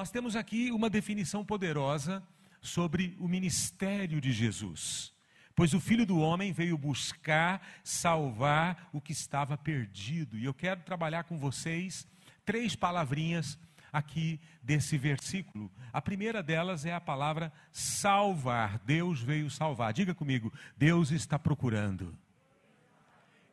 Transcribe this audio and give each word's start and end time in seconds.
Nós 0.00 0.10
temos 0.10 0.34
aqui 0.34 0.72
uma 0.72 0.88
definição 0.88 1.44
poderosa 1.44 2.26
sobre 2.62 3.14
o 3.20 3.28
ministério 3.28 4.18
de 4.18 4.32
Jesus. 4.32 5.12
Pois 5.54 5.74
o 5.74 5.78
Filho 5.78 6.06
do 6.06 6.18
Homem 6.18 6.54
veio 6.54 6.78
buscar 6.78 7.60
salvar 7.84 8.88
o 8.94 8.98
que 8.98 9.12
estava 9.12 9.58
perdido. 9.58 10.38
E 10.38 10.46
eu 10.46 10.54
quero 10.54 10.80
trabalhar 10.84 11.24
com 11.24 11.36
vocês 11.36 12.08
três 12.46 12.74
palavrinhas 12.74 13.58
aqui 13.92 14.40
desse 14.62 14.96
versículo. 14.96 15.70
A 15.92 16.00
primeira 16.00 16.42
delas 16.42 16.86
é 16.86 16.94
a 16.94 17.00
palavra 17.00 17.52
salvar. 17.70 18.78
Deus 18.78 19.20
veio 19.20 19.50
salvar. 19.50 19.92
Diga 19.92 20.14
comigo, 20.14 20.50
Deus 20.78 21.10
está 21.10 21.38
procurando. 21.38 22.16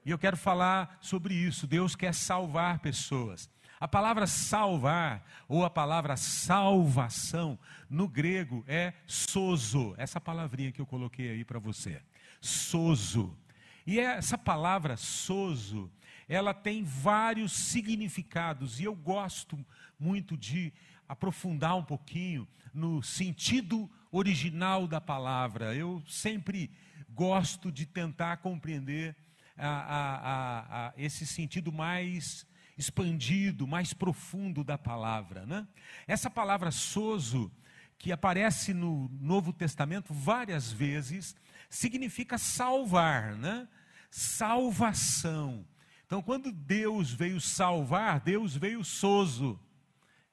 E 0.06 0.12
eu 0.12 0.18
quero 0.18 0.38
falar 0.38 0.98
sobre 1.02 1.34
isso. 1.34 1.68
Deus 1.68 1.94
quer 1.94 2.14
salvar 2.14 2.80
pessoas. 2.80 3.50
A 3.80 3.88
palavra 3.88 4.26
salvar, 4.26 5.24
ou 5.48 5.64
a 5.64 5.70
palavra 5.70 6.18
salvação, 6.18 7.60
no 7.90 8.08
grego 8.08 8.64
é 8.68 8.94
sozo, 9.06 9.94
essa 9.98 10.20
palavrinha 10.20 10.72
que 10.72 10.82
eu 10.82 10.86
coloquei 10.86 11.30
aí 11.30 11.46
para 11.46 11.60
você. 11.60 12.02
Sozo. 12.42 13.38
E 13.86 14.00
essa 14.00 14.38
palavra 14.38 14.98
sozo, 14.98 15.92
ela 16.28 16.54
tem 16.54 16.84
vários 16.84 17.52
significados, 17.52 18.80
e 18.80 18.86
eu 18.86 18.96
gosto 18.96 19.64
muito 20.00 20.36
de 20.36 20.74
aprofundar 21.08 21.76
um 21.78 21.84
pouquinho 21.84 22.48
no 22.74 23.02
sentido 23.04 23.90
original 24.12 24.88
da 24.88 25.00
palavra. 25.00 25.76
Eu 25.76 26.04
sempre 26.08 26.72
gosto 27.10 27.72
de 27.72 27.86
tentar 27.86 28.38
compreender 28.38 29.16
a, 29.58 29.70
a, 29.70 30.88
a, 30.88 30.94
esse 30.98 31.26
sentido 31.26 31.72
mais 31.72 32.46
expandido, 32.78 33.68
mais 33.68 33.94
profundo 33.94 34.64
da 34.64 34.78
palavra. 34.78 35.46
Né? 35.46 35.68
Essa 36.08 36.30
palavra 36.30 36.72
sozo, 36.72 37.52
que 37.98 38.12
aparece 38.12 38.74
no 38.74 39.10
Novo 39.20 39.52
Testamento 39.52 40.14
várias 40.14 40.72
vezes, 40.72 41.36
significa 41.70 42.38
salvar, 42.38 43.36
né? 43.36 43.68
salvação. 44.10 45.66
Então, 46.06 46.22
quando 46.22 46.52
Deus 46.52 47.12
veio 47.12 47.42
salvar, 47.42 48.20
Deus 48.22 48.56
veio 48.56 48.84
sozo. 48.84 49.60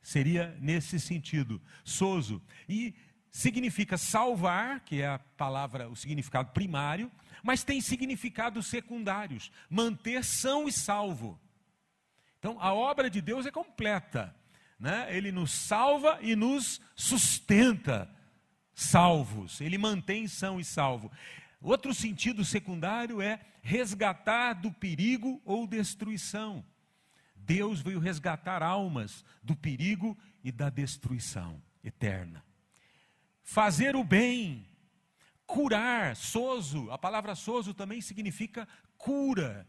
Seria 0.01 0.57
nesse 0.61 1.01
sentido, 1.01 1.61
sozo. 1.83 2.41
E 2.69 2.95
significa 3.31 3.97
salvar, 3.99 4.81
que 4.81 5.01
é 5.01 5.09
a 5.09 5.19
palavra, 5.19 5.89
o 5.89 5.97
significado 5.97 6.53
primário, 6.53 7.11
mas 7.43 7.65
tem 7.65 7.81
significados 7.81 8.67
secundários, 8.67 9.51
manter 9.69 10.23
são 10.23 10.69
e 10.69 10.73
salvo. 10.73 11.41
Então, 12.45 12.61
a 12.61 12.75
obra 12.75 13.09
de 13.09 13.23
Deus 13.23 13.47
é 13.47 13.51
completa. 13.51 14.37
Né? 14.79 15.07
Ele 15.17 15.33
nos 15.33 15.51
salva 15.51 16.19
e 16.21 16.37
nos 16.37 16.79
sustenta 16.95 18.07
salvos. 18.75 19.63
Ele 19.63 19.79
mantém 19.79 20.29
são 20.29 20.61
e 20.61 20.65
salvo. 20.65 21.11
Outro 21.59 21.95
sentido 21.95 22.45
secundário 22.45 23.23
é 23.23 23.41
resgatar 23.63 24.53
do 24.53 24.71
perigo 24.71 25.41
ou 25.43 25.67
destruição. 25.67 26.63
Deus 27.35 27.81
veio 27.81 27.99
resgatar 27.99 28.63
almas 28.63 29.25
do 29.43 29.57
perigo 29.57 30.15
e 30.43 30.53
da 30.53 30.69
destruição 30.69 31.63
eterna. 31.83 32.45
Fazer 33.43 33.97
o 33.97 34.05
bem, 34.05 34.67
curar, 35.47 36.15
sozo, 36.15 36.91
a 36.91 36.99
palavra 36.99 37.35
sozo 37.35 37.73
também 37.73 38.03
significa 38.03 38.69
cura. 38.99 39.67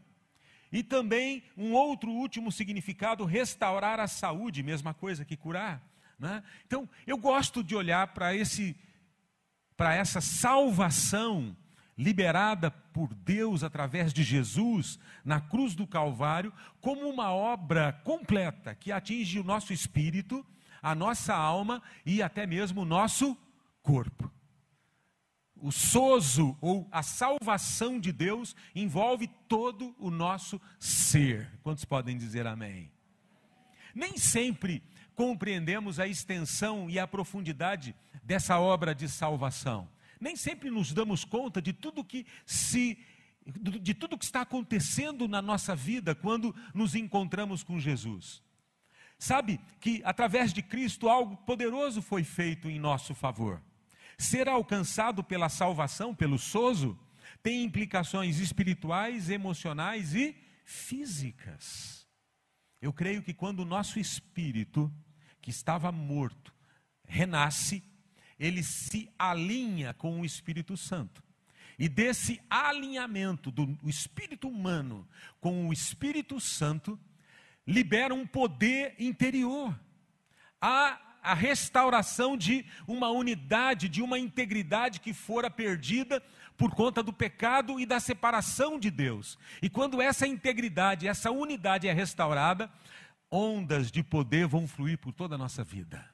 E 0.72 0.82
também 0.82 1.42
um 1.56 1.72
outro 1.72 2.10
último 2.10 2.50
significado, 2.50 3.24
restaurar 3.24 4.00
a 4.00 4.06
saúde, 4.06 4.62
mesma 4.62 4.92
coisa 4.92 5.24
que 5.24 5.36
curar. 5.36 5.82
Né? 6.18 6.42
Então, 6.66 6.88
eu 7.06 7.16
gosto 7.16 7.62
de 7.62 7.74
olhar 7.74 8.08
para 8.08 8.34
esse 8.34 8.76
para 9.76 9.94
essa 9.94 10.22
salvação 10.22 11.54
liberada 11.98 12.70
por 12.70 13.12
Deus 13.14 13.62
através 13.62 14.12
de 14.12 14.22
Jesus 14.22 14.98
na 15.24 15.40
cruz 15.40 15.74
do 15.74 15.86
Calvário, 15.86 16.52
como 16.80 17.08
uma 17.08 17.30
obra 17.30 17.92
completa 17.92 18.74
que 18.74 18.90
atinge 18.92 19.38
o 19.38 19.44
nosso 19.44 19.72
espírito, 19.72 20.44
a 20.82 20.94
nossa 20.94 21.34
alma 21.34 21.82
e 22.04 22.22
até 22.22 22.46
mesmo 22.46 22.82
o 22.82 22.86
nosso 22.86 23.36
corpo. 23.82 24.30
O 25.60 25.72
sozo 25.72 26.56
ou 26.60 26.86
a 26.92 27.02
salvação 27.02 27.98
de 27.98 28.12
Deus 28.12 28.54
envolve 28.74 29.28
todo 29.48 29.94
o 29.98 30.10
nosso 30.10 30.60
ser. 30.78 31.50
Quantos 31.62 31.84
podem 31.84 32.16
dizer 32.16 32.46
amém? 32.46 32.92
Nem 33.94 34.18
sempre 34.18 34.82
compreendemos 35.14 35.98
a 35.98 36.06
extensão 36.06 36.90
e 36.90 36.98
a 36.98 37.06
profundidade 37.06 37.96
dessa 38.22 38.58
obra 38.60 38.94
de 38.94 39.08
salvação. 39.08 39.88
Nem 40.20 40.36
sempre 40.36 40.70
nos 40.70 40.92
damos 40.92 41.24
conta 41.24 41.60
de 41.62 41.72
tudo 41.72 42.04
que 42.04 42.26
se 42.44 42.98
de 43.80 43.94
tudo 43.94 44.18
que 44.18 44.24
está 44.24 44.40
acontecendo 44.40 45.28
na 45.28 45.40
nossa 45.40 45.76
vida 45.76 46.16
quando 46.16 46.52
nos 46.74 46.96
encontramos 46.96 47.62
com 47.62 47.78
Jesus. 47.78 48.42
Sabe 49.18 49.60
que 49.80 50.02
através 50.04 50.52
de 50.52 50.62
Cristo 50.62 51.08
algo 51.08 51.36
poderoso 51.36 52.02
foi 52.02 52.24
feito 52.24 52.68
em 52.68 52.78
nosso 52.78 53.14
favor. 53.14 53.62
Ser 54.18 54.48
alcançado 54.48 55.22
pela 55.22 55.48
salvação, 55.48 56.14
pelo 56.14 56.38
sozo, 56.38 56.98
tem 57.42 57.64
implicações 57.64 58.38
espirituais, 58.38 59.30
emocionais 59.30 60.14
e 60.14 60.36
físicas. 60.64 62.06
Eu 62.80 62.92
creio 62.92 63.22
que 63.22 63.34
quando 63.34 63.60
o 63.60 63.64
nosso 63.64 63.98
espírito, 63.98 64.92
que 65.40 65.50
estava 65.50 65.92
morto, 65.92 66.52
renasce, 67.04 67.82
ele 68.38 68.62
se 68.62 69.08
alinha 69.18 69.94
com 69.94 70.20
o 70.20 70.24
Espírito 70.24 70.76
Santo. 70.76 71.22
E 71.78 71.88
desse 71.88 72.40
alinhamento 72.48 73.50
do 73.50 73.78
espírito 73.88 74.48
humano 74.48 75.06
com 75.40 75.68
o 75.68 75.72
Espírito 75.72 76.40
Santo, 76.40 76.98
libera 77.66 78.14
um 78.14 78.26
poder 78.26 78.94
interior. 78.98 79.78
Há 80.60 81.15
a 81.26 81.34
restauração 81.34 82.36
de 82.36 82.64
uma 82.86 83.10
unidade, 83.10 83.88
de 83.88 84.00
uma 84.00 84.16
integridade 84.16 85.00
que 85.00 85.12
fora 85.12 85.50
perdida 85.50 86.22
por 86.56 86.72
conta 86.72 87.02
do 87.02 87.12
pecado 87.12 87.80
e 87.80 87.84
da 87.84 87.98
separação 87.98 88.78
de 88.78 88.92
Deus. 88.92 89.36
E 89.60 89.68
quando 89.68 90.00
essa 90.00 90.24
integridade, 90.24 91.08
essa 91.08 91.32
unidade 91.32 91.88
é 91.88 91.92
restaurada, 91.92 92.70
ondas 93.28 93.90
de 93.90 94.04
poder 94.04 94.46
vão 94.46 94.68
fluir 94.68 94.98
por 94.98 95.12
toda 95.12 95.34
a 95.34 95.38
nossa 95.38 95.64
vida. 95.64 96.08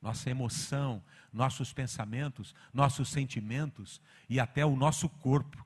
Nossa 0.00 0.30
emoção, 0.30 1.04
nossos 1.30 1.70
pensamentos, 1.70 2.54
nossos 2.72 3.10
sentimentos 3.10 4.00
e 4.26 4.40
até 4.40 4.64
o 4.64 4.74
nosso 4.74 5.06
corpo 5.06 5.62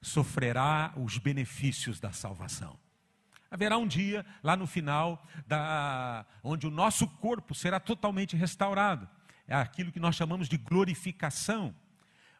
sofrerá 0.00 0.94
os 0.96 1.18
benefícios 1.18 2.00
da 2.00 2.12
salvação. 2.12 2.79
Haverá 3.50 3.76
um 3.76 3.86
dia 3.86 4.24
lá 4.42 4.56
no 4.56 4.66
final 4.66 5.26
da, 5.46 6.24
onde 6.42 6.66
o 6.66 6.70
nosso 6.70 7.06
corpo 7.06 7.54
será 7.54 7.80
totalmente 7.80 8.36
restaurado. 8.36 9.08
É 9.48 9.54
aquilo 9.54 9.90
que 9.90 9.98
nós 9.98 10.14
chamamos 10.14 10.48
de 10.48 10.56
glorificação. 10.56 11.74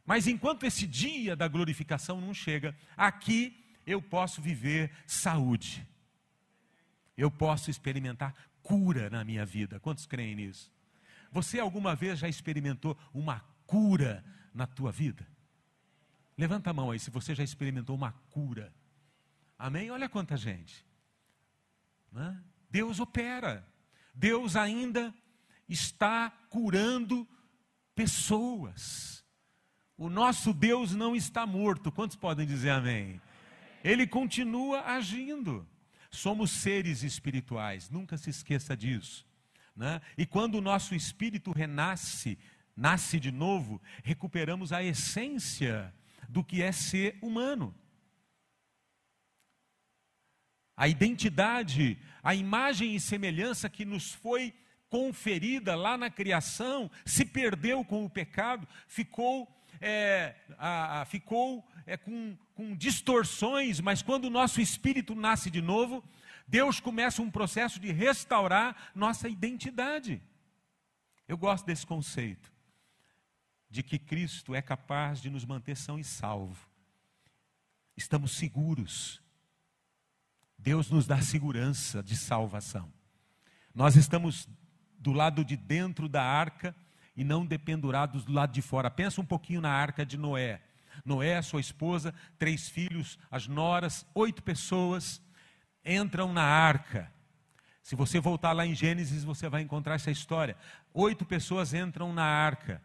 Mas 0.06 0.28
enquanto 0.28 0.64
esse 0.64 0.86
dia 0.86 1.34
da 1.34 1.48
glorificação 1.48 2.20
não 2.20 2.32
chega, 2.32 2.76
aqui 2.96 3.64
eu 3.84 4.00
posso 4.00 4.40
viver 4.40 4.92
saúde. 5.04 5.84
Eu 7.16 7.30
posso 7.30 7.70
experimentar 7.70 8.32
cura 8.62 9.10
na 9.10 9.24
minha 9.24 9.44
vida. 9.44 9.80
Quantos 9.80 10.06
creem 10.06 10.36
nisso? 10.36 10.72
Você 11.32 11.58
alguma 11.58 11.96
vez 11.96 12.20
já 12.20 12.28
experimentou 12.28 12.96
uma 13.12 13.40
cura 13.66 14.24
na 14.54 14.66
tua 14.66 14.92
vida? 14.92 15.26
Levanta 16.38 16.70
a 16.70 16.72
mão 16.72 16.90
aí 16.92 16.98
se 16.98 17.10
você 17.10 17.34
já 17.34 17.42
experimentou 17.42 17.96
uma 17.96 18.12
cura. 18.30 18.72
Amém? 19.58 19.90
Olha 19.90 20.08
quanta 20.08 20.36
gente. 20.36 20.84
Né? 22.12 22.42
Deus 22.70 23.00
opera. 23.00 23.66
Deus 24.14 24.56
ainda 24.56 25.14
está 25.68 26.30
curando 26.48 27.26
pessoas. 27.94 29.24
O 29.96 30.08
nosso 30.08 30.52
Deus 30.52 30.94
não 30.94 31.14
está 31.14 31.46
morto. 31.46 31.92
Quantos 31.92 32.16
podem 32.16 32.46
dizer 32.46 32.70
amém? 32.70 33.20
Ele 33.84 34.06
continua 34.06 34.82
agindo. 34.82 35.66
Somos 36.10 36.50
seres 36.50 37.02
espirituais, 37.04 37.88
nunca 37.88 38.16
se 38.16 38.30
esqueça 38.30 38.76
disso. 38.76 39.24
Né? 39.76 40.00
E 40.18 40.26
quando 40.26 40.56
o 40.56 40.60
nosso 40.60 40.94
espírito 40.94 41.52
renasce, 41.52 42.36
nasce 42.76 43.20
de 43.20 43.30
novo, 43.30 43.80
recuperamos 44.02 44.72
a 44.72 44.82
essência 44.82 45.94
do 46.28 46.42
que 46.42 46.62
é 46.62 46.72
ser 46.72 47.16
humano 47.22 47.74
a 50.80 50.88
identidade, 50.88 51.98
a 52.22 52.34
imagem 52.34 52.96
e 52.96 53.00
semelhança 53.00 53.68
que 53.68 53.84
nos 53.84 54.14
foi 54.14 54.54
conferida 54.88 55.76
lá 55.76 55.98
na 55.98 56.08
criação, 56.08 56.90
se 57.04 57.22
perdeu 57.22 57.84
com 57.84 58.02
o 58.02 58.08
pecado, 58.08 58.66
ficou, 58.88 59.46
é, 59.78 60.34
a, 60.56 61.02
a, 61.02 61.04
ficou 61.04 61.68
é, 61.84 61.98
com, 61.98 62.34
com 62.54 62.74
distorções, 62.74 63.78
mas 63.78 64.00
quando 64.00 64.24
o 64.24 64.30
nosso 64.30 64.58
espírito 64.58 65.14
nasce 65.14 65.50
de 65.50 65.60
novo, 65.60 66.02
Deus 66.48 66.80
começa 66.80 67.20
um 67.20 67.30
processo 67.30 67.78
de 67.78 67.92
restaurar 67.92 68.90
nossa 68.94 69.28
identidade. 69.28 70.22
Eu 71.28 71.36
gosto 71.36 71.66
desse 71.66 71.86
conceito 71.86 72.50
de 73.68 73.82
que 73.82 73.98
Cristo 73.98 74.54
é 74.54 74.62
capaz 74.62 75.20
de 75.20 75.28
nos 75.28 75.44
manter 75.44 75.76
são 75.76 75.98
e 75.98 76.04
salvo. 76.04 76.66
Estamos 77.94 78.30
seguros. 78.30 79.20
Deus 80.62 80.90
nos 80.90 81.06
dá 81.06 81.20
segurança 81.22 82.02
de 82.02 82.14
salvação. 82.14 82.92
Nós 83.74 83.96
estamos 83.96 84.46
do 84.98 85.10
lado 85.12 85.42
de 85.42 85.56
dentro 85.56 86.06
da 86.06 86.22
arca 86.22 86.76
e 87.16 87.24
não 87.24 87.46
dependurados 87.46 88.24
do 88.24 88.32
lado 88.32 88.52
de 88.52 88.60
fora. 88.60 88.90
Pensa 88.90 89.22
um 89.22 89.24
pouquinho 89.24 89.62
na 89.62 89.70
arca 89.70 90.04
de 90.04 90.18
Noé. 90.18 90.60
Noé, 91.02 91.40
sua 91.40 91.60
esposa, 91.60 92.12
três 92.38 92.68
filhos, 92.68 93.18
as 93.30 93.48
noras, 93.48 94.06
oito 94.14 94.42
pessoas 94.42 95.22
entram 95.82 96.30
na 96.30 96.42
arca. 96.42 97.10
Se 97.82 97.96
você 97.96 98.20
voltar 98.20 98.52
lá 98.52 98.66
em 98.66 98.74
Gênesis, 98.74 99.24
você 99.24 99.48
vai 99.48 99.62
encontrar 99.62 99.94
essa 99.94 100.10
história. 100.10 100.56
Oito 100.92 101.24
pessoas 101.24 101.72
entram 101.72 102.12
na 102.12 102.24
arca. 102.24 102.82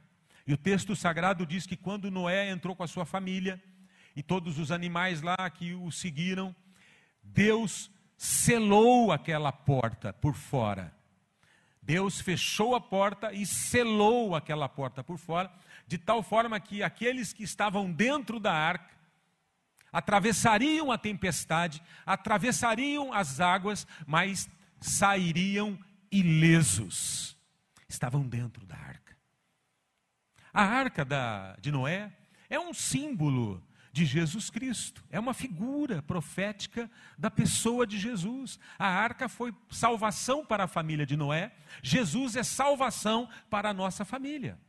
E 0.48 0.54
o 0.54 0.58
texto 0.58 0.96
sagrado 0.96 1.46
diz 1.46 1.66
que 1.68 1.76
quando 1.76 2.10
Noé 2.10 2.50
entrou 2.50 2.74
com 2.74 2.84
a 2.84 2.88
sua 2.88 3.06
família 3.06 3.62
e 4.16 4.24
todos 4.24 4.60
os 4.60 4.72
animais 4.72 5.22
lá 5.22 5.50
que 5.50 5.74
o 5.74 5.92
seguiram, 5.92 6.56
Deus 7.26 7.92
selou 8.18 9.12
aquela 9.12 9.52
porta 9.52 10.14
por 10.14 10.36
fora. 10.36 10.94
Deus 11.82 12.20
fechou 12.20 12.74
a 12.74 12.82
porta 12.82 13.32
e 13.32 13.46
selou 13.46 14.36
aquela 14.36 14.68
porta 14.68 15.04
por 15.04 15.18
fora, 15.18 15.52
de 15.86 15.98
tal 15.98 16.24
forma 16.24 16.60
que 16.60 16.82
aqueles 16.82 17.32
que 17.32 17.44
estavam 17.44 17.92
dentro 17.92 18.40
da 18.40 18.54
arca 18.54 18.96
atravessariam 19.92 20.92
a 20.92 20.98
tempestade, 20.98 21.82
atravessariam 22.06 23.14
as 23.14 23.40
águas, 23.40 23.88
mas 24.06 24.50
sairiam 24.82 25.80
ilesos. 26.12 27.38
Estavam 27.88 28.28
dentro 28.28 28.66
da 28.66 28.76
arca. 28.76 29.16
A 30.54 30.64
arca 30.64 31.06
da, 31.06 31.56
de 31.62 31.72
Noé 31.72 32.12
é 32.50 32.60
um 32.60 32.74
símbolo 32.74 33.64
de 33.96 34.04
Jesus 34.04 34.50
Cristo. 34.50 35.02
É 35.10 35.18
uma 35.18 35.34
figura 35.34 36.02
profética 36.02 36.92
da 37.18 37.32
pessoa 37.32 37.88
de 37.88 37.98
Jesus. 37.98 38.60
A 38.78 38.90
arca 38.90 39.30
foi 39.30 39.56
salvação 39.70 40.46
para 40.46 40.66
a 40.66 40.68
família 40.68 41.06
de 41.06 41.16
Noé, 41.16 41.54
Jesus 41.82 42.36
é 42.36 42.44
salvação 42.44 43.30
para 43.50 43.70
a 43.70 43.74
nossa 43.74 44.04
família. 44.04 44.60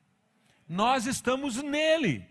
Nós 0.69 1.07
estamos 1.07 1.61
nele. 1.61 2.25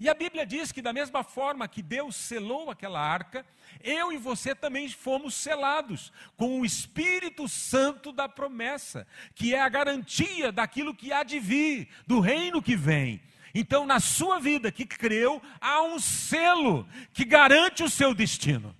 E 0.00 0.08
a 0.08 0.14
Bíblia 0.14 0.44
diz 0.44 0.72
que, 0.72 0.82
da 0.82 0.92
mesma 0.92 1.22
forma 1.22 1.68
que 1.68 1.82
Deus 1.82 2.16
selou 2.16 2.68
aquela 2.68 3.00
arca, 3.00 3.46
eu 3.80 4.12
e 4.12 4.16
você 4.16 4.56
também 4.56 4.88
fomos 4.88 5.34
selados 5.34 6.12
com 6.36 6.60
o 6.60 6.66
Espírito 6.66 7.46
Santo 7.48 8.12
da 8.12 8.28
promessa, 8.28 9.06
que 9.36 9.54
é 9.54 9.60
a 9.60 9.68
garantia 9.68 10.50
daquilo 10.50 10.94
que 10.94 11.12
há 11.12 11.22
de 11.22 11.38
vir, 11.38 11.88
do 12.08 12.18
reino 12.18 12.60
que 12.60 12.74
vem. 12.74 13.20
Então, 13.54 13.86
na 13.86 14.00
sua 14.00 14.38
vida 14.38 14.70
que 14.70 14.84
creu, 14.84 15.42
há 15.60 15.82
um 15.82 15.98
selo 15.98 16.86
que 17.12 17.24
garante 17.24 17.82
o 17.82 17.90
seu 17.90 18.14
destino. 18.14 18.74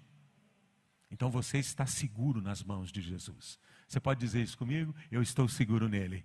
Então 1.11 1.31
você 1.31 1.59
está 1.59 1.87
seguro 1.87 2.41
nas 2.41 2.63
mãos 2.63 2.93
de 2.93 3.01
Jesus. 3.01 3.59
Você 3.87 3.99
pode 3.99 4.21
dizer 4.21 4.43
isso 4.43 4.57
comigo? 4.57 4.95
Eu 5.11 5.23
estou 5.23 5.49
seguro 5.49 5.89
nele. 5.89 6.25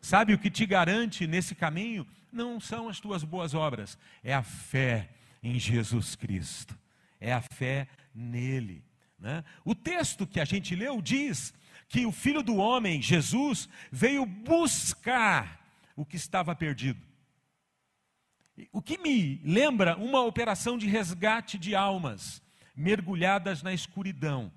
Sabe 0.00 0.34
o 0.34 0.38
que 0.38 0.50
te 0.50 0.66
garante 0.66 1.26
nesse 1.26 1.54
caminho? 1.54 2.06
Não 2.32 2.58
são 2.58 2.88
as 2.88 2.98
tuas 2.98 3.22
boas 3.22 3.54
obras, 3.54 3.96
é 4.24 4.34
a 4.34 4.42
fé 4.42 5.10
em 5.42 5.58
Jesus 5.58 6.16
Cristo, 6.16 6.76
é 7.20 7.32
a 7.32 7.40
fé 7.40 7.86
nele. 8.14 8.82
Né? 9.18 9.44
O 9.64 9.74
texto 9.74 10.26
que 10.26 10.40
a 10.40 10.44
gente 10.44 10.74
leu 10.74 11.00
diz 11.00 11.54
que 11.88 12.06
o 12.06 12.10
Filho 12.10 12.42
do 12.42 12.56
Homem, 12.56 13.00
Jesus, 13.02 13.68
veio 13.92 14.26
buscar 14.26 15.60
o 15.94 16.04
que 16.04 16.16
estava 16.16 16.56
perdido. 16.56 17.00
O 18.70 18.82
que 18.82 18.98
me 18.98 19.40
lembra 19.44 19.96
uma 19.96 20.22
operação 20.22 20.76
de 20.76 20.86
resgate 20.86 21.58
de 21.58 21.74
almas 21.74 22.42
mergulhadas 22.74 23.62
na 23.62 23.72
escuridão. 23.72 24.52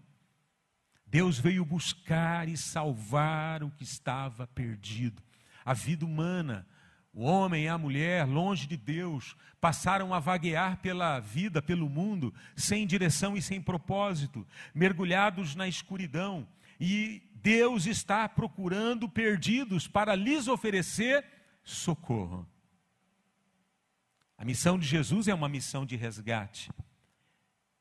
Deus 1.05 1.39
veio 1.39 1.63
buscar 1.63 2.49
e 2.49 2.57
salvar 2.57 3.63
o 3.63 3.71
que 3.71 3.83
estava 3.83 4.47
perdido. 4.47 5.21
A 5.63 5.73
vida 5.73 6.05
humana, 6.05 6.67
o 7.13 7.23
homem 7.23 7.65
e 7.65 7.67
a 7.67 7.77
mulher, 7.77 8.27
longe 8.27 8.67
de 8.67 8.75
Deus, 8.75 9.35
passaram 9.61 10.13
a 10.13 10.19
vaguear 10.19 10.77
pela 10.77 11.19
vida, 11.19 11.61
pelo 11.61 11.89
mundo, 11.89 12.33
sem 12.55 12.85
direção 12.85 13.37
e 13.37 13.41
sem 13.41 13.61
propósito, 13.61 14.45
mergulhados 14.73 15.55
na 15.55 15.67
escuridão. 15.67 16.47
E 16.79 17.21
Deus 17.35 17.85
está 17.85 18.27
procurando 18.27 19.07
perdidos 19.07 19.87
para 19.87 20.15
lhes 20.15 20.47
oferecer 20.47 21.23
socorro. 21.63 22.47
A 24.37 24.43
missão 24.43 24.77
de 24.77 24.85
Jesus 24.85 25.27
é 25.27 25.33
uma 25.33 25.47
missão 25.47 25.85
de 25.85 25.95
resgate. 25.95 26.69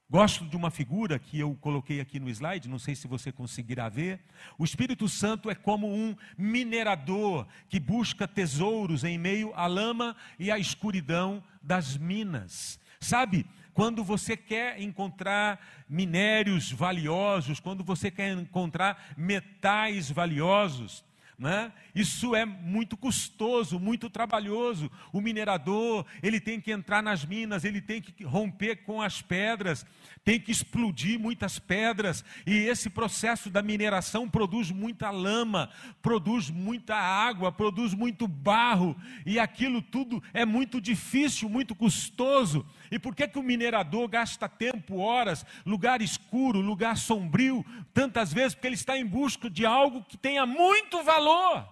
Gosto 0.09 0.45
de 0.45 0.55
uma 0.55 0.71
figura 0.71 1.19
que 1.19 1.41
eu 1.41 1.57
coloquei 1.61 2.01
aqui 2.01 2.21
no 2.21 2.29
slide, 2.29 2.69
não 2.69 2.79
sei 2.79 2.95
se 2.95 3.09
você 3.09 3.33
conseguirá 3.33 3.89
ver. 3.89 4.21
O 4.57 4.65
Espírito 4.65 5.09
Santo 5.09 5.51
é 5.51 5.55
como 5.55 5.93
um 5.93 6.15
minerador 6.39 7.47
que 7.69 7.81
busca 7.81 8.29
tesouros 8.29 9.03
em 9.03 9.19
meio 9.19 9.53
à 9.55 9.67
lama 9.67 10.15
e 10.39 10.53
à 10.53 10.59
escuridão 10.59 11.43
das 11.61 11.97
minas. 11.97 12.79
Sabe, 13.01 13.45
quando 13.73 14.05
você 14.05 14.37
quer 14.37 14.81
encontrar 14.81 15.61
minérios 15.89 16.71
valiosos, 16.71 17.59
quando 17.59 17.83
você 17.83 18.11
quer 18.11 18.39
encontrar 18.39 19.15
metais 19.17 20.11
valiosos, 20.11 21.05
né? 21.39 21.73
Isso 21.95 22.35
é 22.35 22.45
muito 22.45 22.97
custoso, 22.97 23.79
muito 23.79 24.09
trabalhoso. 24.09 24.91
O 25.13 25.21
minerador, 25.21 26.05
ele 26.23 26.41
tem 26.41 26.61
que 26.61 26.71
entrar 26.71 27.03
nas 27.03 27.25
minas, 27.25 27.65
ele 27.65 27.81
tem 27.81 28.01
que 28.01 28.25
romper 28.25 28.85
com 28.85 29.03
as 29.03 29.21
pedras, 29.21 29.85
tem 30.25 30.41
que 30.41 30.51
explodir 30.51 31.19
muitas 31.19 31.59
pedras, 31.59 32.25
e 32.47 32.53
esse 32.53 32.89
processo 32.89 33.51
da 33.51 33.63
mineração 33.63 34.29
produz 34.29 34.71
muita 34.71 35.11
lama, 35.11 35.71
produz 36.01 36.51
muita 36.51 36.97
água, 36.97 37.53
produz 37.53 37.93
muito 37.93 38.27
barro, 38.27 38.97
e 39.27 39.39
aquilo 39.39 39.83
tudo 39.83 40.23
é 40.33 40.45
muito 40.45 40.81
difícil, 40.81 41.49
muito 41.49 41.75
custoso. 41.75 42.67
E 42.95 42.99
por 43.01 43.13
que, 43.13 43.27
que 43.27 43.41
o 43.41 43.43
minerador 43.43 44.07
gasta 44.07 44.49
tempo, 44.49 44.99
horas, 44.99 45.45
lugar 45.67 46.01
escuro, 46.01 46.61
lugar 46.61 46.97
sombrio, 46.97 47.67
tantas 47.93 48.33
vezes? 48.33 48.55
Porque 48.55 48.69
ele 48.69 48.77
está 48.77 48.97
em 48.97 49.05
busca 49.05 49.51
de 49.51 49.67
algo 49.67 50.05
que 50.05 50.17
tenha 50.17 50.47
muito 50.47 51.03
valor. 51.03 51.69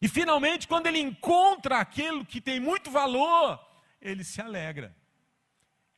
E 0.00 0.06
finalmente, 0.06 0.68
quando 0.68 0.86
ele 0.86 1.00
encontra 1.00 1.80
aquilo 1.80 2.24
que 2.24 2.40
tem 2.40 2.60
muito 2.60 2.88
valor, 2.88 3.58
ele 4.00 4.22
se 4.22 4.40
alegra. 4.40 4.94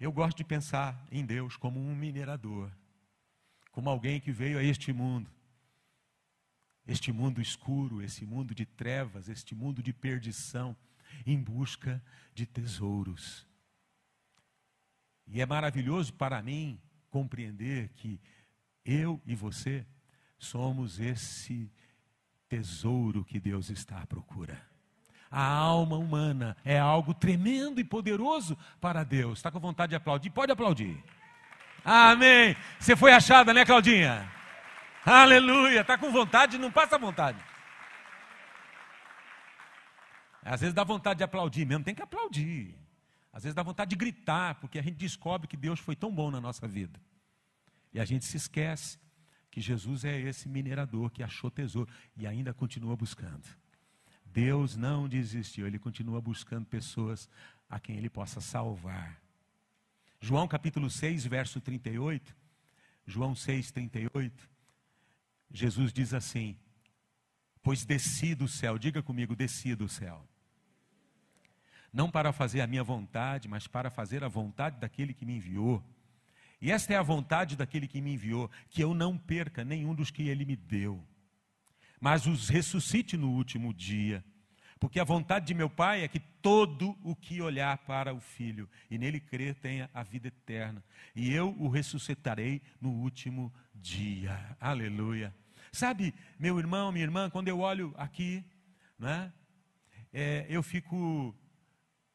Eu 0.01 0.11
gosto 0.11 0.39
de 0.39 0.45
pensar 0.45 0.99
em 1.13 1.23
Deus 1.23 1.55
como 1.55 1.79
um 1.79 1.95
minerador, 1.95 2.71
como 3.73 3.91
alguém 3.91 4.19
que 4.19 4.33
veio 4.33 4.59
a 4.59 4.65
este 4.65 4.91
mundo, 4.91 5.31
este 6.87 7.13
mundo 7.13 7.43
escuro, 7.43 8.01
esse 8.01 8.25
mundo 8.25 8.55
de 8.55 8.65
trevas, 8.65 9.29
este 9.29 9.55
mundo 9.55 9.83
de 9.83 9.93
perdição, 9.93 10.75
em 11.27 11.41
busca 11.41 12.03
de 12.35 12.47
tesouros. 12.47 13.47
E 15.27 15.41
é 15.41 15.47
maravilhoso 15.47 16.13
para 16.13 16.43
mim 16.43 16.81
compreender 17.11 17.89
que 17.91 18.21
eu 18.85 19.21
e 19.27 19.35
você 19.35 19.87
somos 20.39 21.01
esse 21.01 21.71
tesouro 22.49 23.25
que 23.25 23.41
Deus 23.41 23.71
está 23.71 24.01
à 24.01 24.07
procura. 24.07 24.61
A 25.31 25.45
alma 25.45 25.97
humana 25.97 26.57
é 26.65 26.79
algo 26.79 27.13
tremendo 27.13 27.81
e 27.81 27.85
poderoso 27.85 28.57
para 28.81 29.03
Deus. 29.03 29.39
Está 29.39 29.51
com 29.51 29.59
vontade 29.59 29.91
de 29.91 29.97
aplaudir? 29.97 30.31
Pode 30.31 30.53
aplaudir. 30.53 31.03
Amém. 31.85 32.57
Você 32.79 32.95
foi 32.95 33.13
achada, 33.13 33.53
né, 33.53 33.65
Claudinha? 33.65 34.31
Aleluia. 35.05 35.81
Está 35.81 35.99
com 35.99 36.11
vontade? 36.13 36.59
Não 36.59 36.71
passa 36.71 36.97
vontade. 36.99 37.39
Às 40.47 40.61
vezes 40.61 40.75
dá 40.75 40.85
vontade 40.85 41.19
de 41.19 41.25
aplaudir 41.25 41.67
mesmo, 41.67 41.83
tem 41.83 41.95
que 41.95 42.03
aplaudir. 42.03 42.77
Às 43.33 43.43
vezes 43.43 43.55
dá 43.55 43.63
vontade 43.65 43.91
de 43.91 43.97
gritar, 43.97 44.55
porque 44.61 44.79
a 44.79 44.83
gente 44.83 44.97
descobre 44.97 45.49
que 45.49 45.57
Deus 45.57 45.81
foi 45.81 45.97
tão 45.97 46.15
bom 46.15 46.31
na 46.31 46.41
nossa 46.41 46.69
vida. 46.69 47.01
E 47.93 47.99
a 47.99 48.05
gente 48.05 48.25
se 48.25 48.37
esquece 48.37 48.99
que 49.51 49.61
Jesus 49.61 50.05
é 50.05 50.21
esse 50.21 50.49
minerador 50.49 51.11
que 51.11 51.23
achou 51.23 51.51
tesouro 51.51 51.91
e 52.17 52.27
ainda 52.27 52.55
continua 52.55 52.95
buscando. 52.95 53.45
Deus 54.25 54.77
não 54.77 55.09
desistiu, 55.09 55.67
ele 55.67 55.79
continua 55.79 56.21
buscando 56.21 56.67
pessoas 56.67 57.29
a 57.69 57.81
quem 57.81 57.97
ele 57.97 58.09
possa 58.09 58.41
salvar. 58.41 59.21
João 60.21 60.47
capítulo 60.47 60.89
6, 60.89 61.27
verso 61.27 61.61
38. 61.61 62.37
João 63.05 63.35
6, 63.35 63.73
38. 63.73 64.49
Jesus 65.51 65.93
diz 65.93 66.15
assim: 66.15 66.57
Pois 67.63 67.85
desci 67.85 68.35
do 68.35 68.47
céu, 68.47 68.79
diga 68.79 69.03
comigo, 69.03 69.35
desci 69.35 69.75
do 69.75 69.89
céu 69.89 70.27
não 71.93 72.11
para 72.11 72.33
fazer 72.33 72.61
a 72.61 72.67
minha 72.67 72.85
vontade, 72.85 73.49
mas 73.49 73.67
para 73.67 73.91
fazer 73.91 74.23
a 74.25 74.29
vontade 74.29 74.79
daquele 74.79 75.15
que 75.15 75.25
me 75.25 75.37
enviou. 75.37 75.83
E 76.61 76.71
esta 76.73 76.93
é 76.93 76.97
a 76.97 77.03
vontade 77.03 77.57
daquele 77.57 77.87
que 77.87 78.01
me 78.01 78.15
enviou, 78.15 78.51
que 78.71 78.83
eu 78.83 78.95
não 78.95 79.17
perca 79.17 79.65
nenhum 79.65 79.95
dos 79.95 80.11
que 80.11 80.29
ele 80.29 80.45
me 80.45 80.57
deu, 80.57 81.05
mas 82.01 82.27
os 82.27 82.49
ressuscite 82.49 83.17
no 83.17 83.31
último 83.31 83.73
dia. 83.75 84.25
Porque 84.79 85.01
a 85.01 85.05
vontade 85.05 85.47
de 85.47 85.55
meu 85.55 85.71
Pai 85.71 86.03
é 86.03 86.09
que 86.09 86.21
todo 86.21 86.97
o 87.03 87.17
que 87.17 87.41
olhar 87.41 87.79
para 87.79 88.13
o 88.13 88.21
Filho 88.21 88.69
e 88.91 88.99
nele 88.99 89.19
crer 89.19 89.55
tenha 89.55 89.89
a 89.93 90.03
vida 90.03 90.29
eterna. 90.29 90.85
E 91.15 91.33
eu 91.33 91.57
o 91.59 91.69
ressuscitarei 91.69 92.61
no 92.79 92.91
último 92.91 93.53
dia. 93.75 94.39
Aleluia. 94.61 95.35
Sabe, 95.73 96.15
meu 96.39 96.59
irmão, 96.59 96.93
minha 96.93 97.05
irmã, 97.05 97.31
quando 97.31 97.49
eu 97.49 97.61
olho 97.61 97.95
aqui, 97.97 98.45
né, 98.99 99.33
é, 100.13 100.47
eu 100.49 100.63
fico 100.63 101.35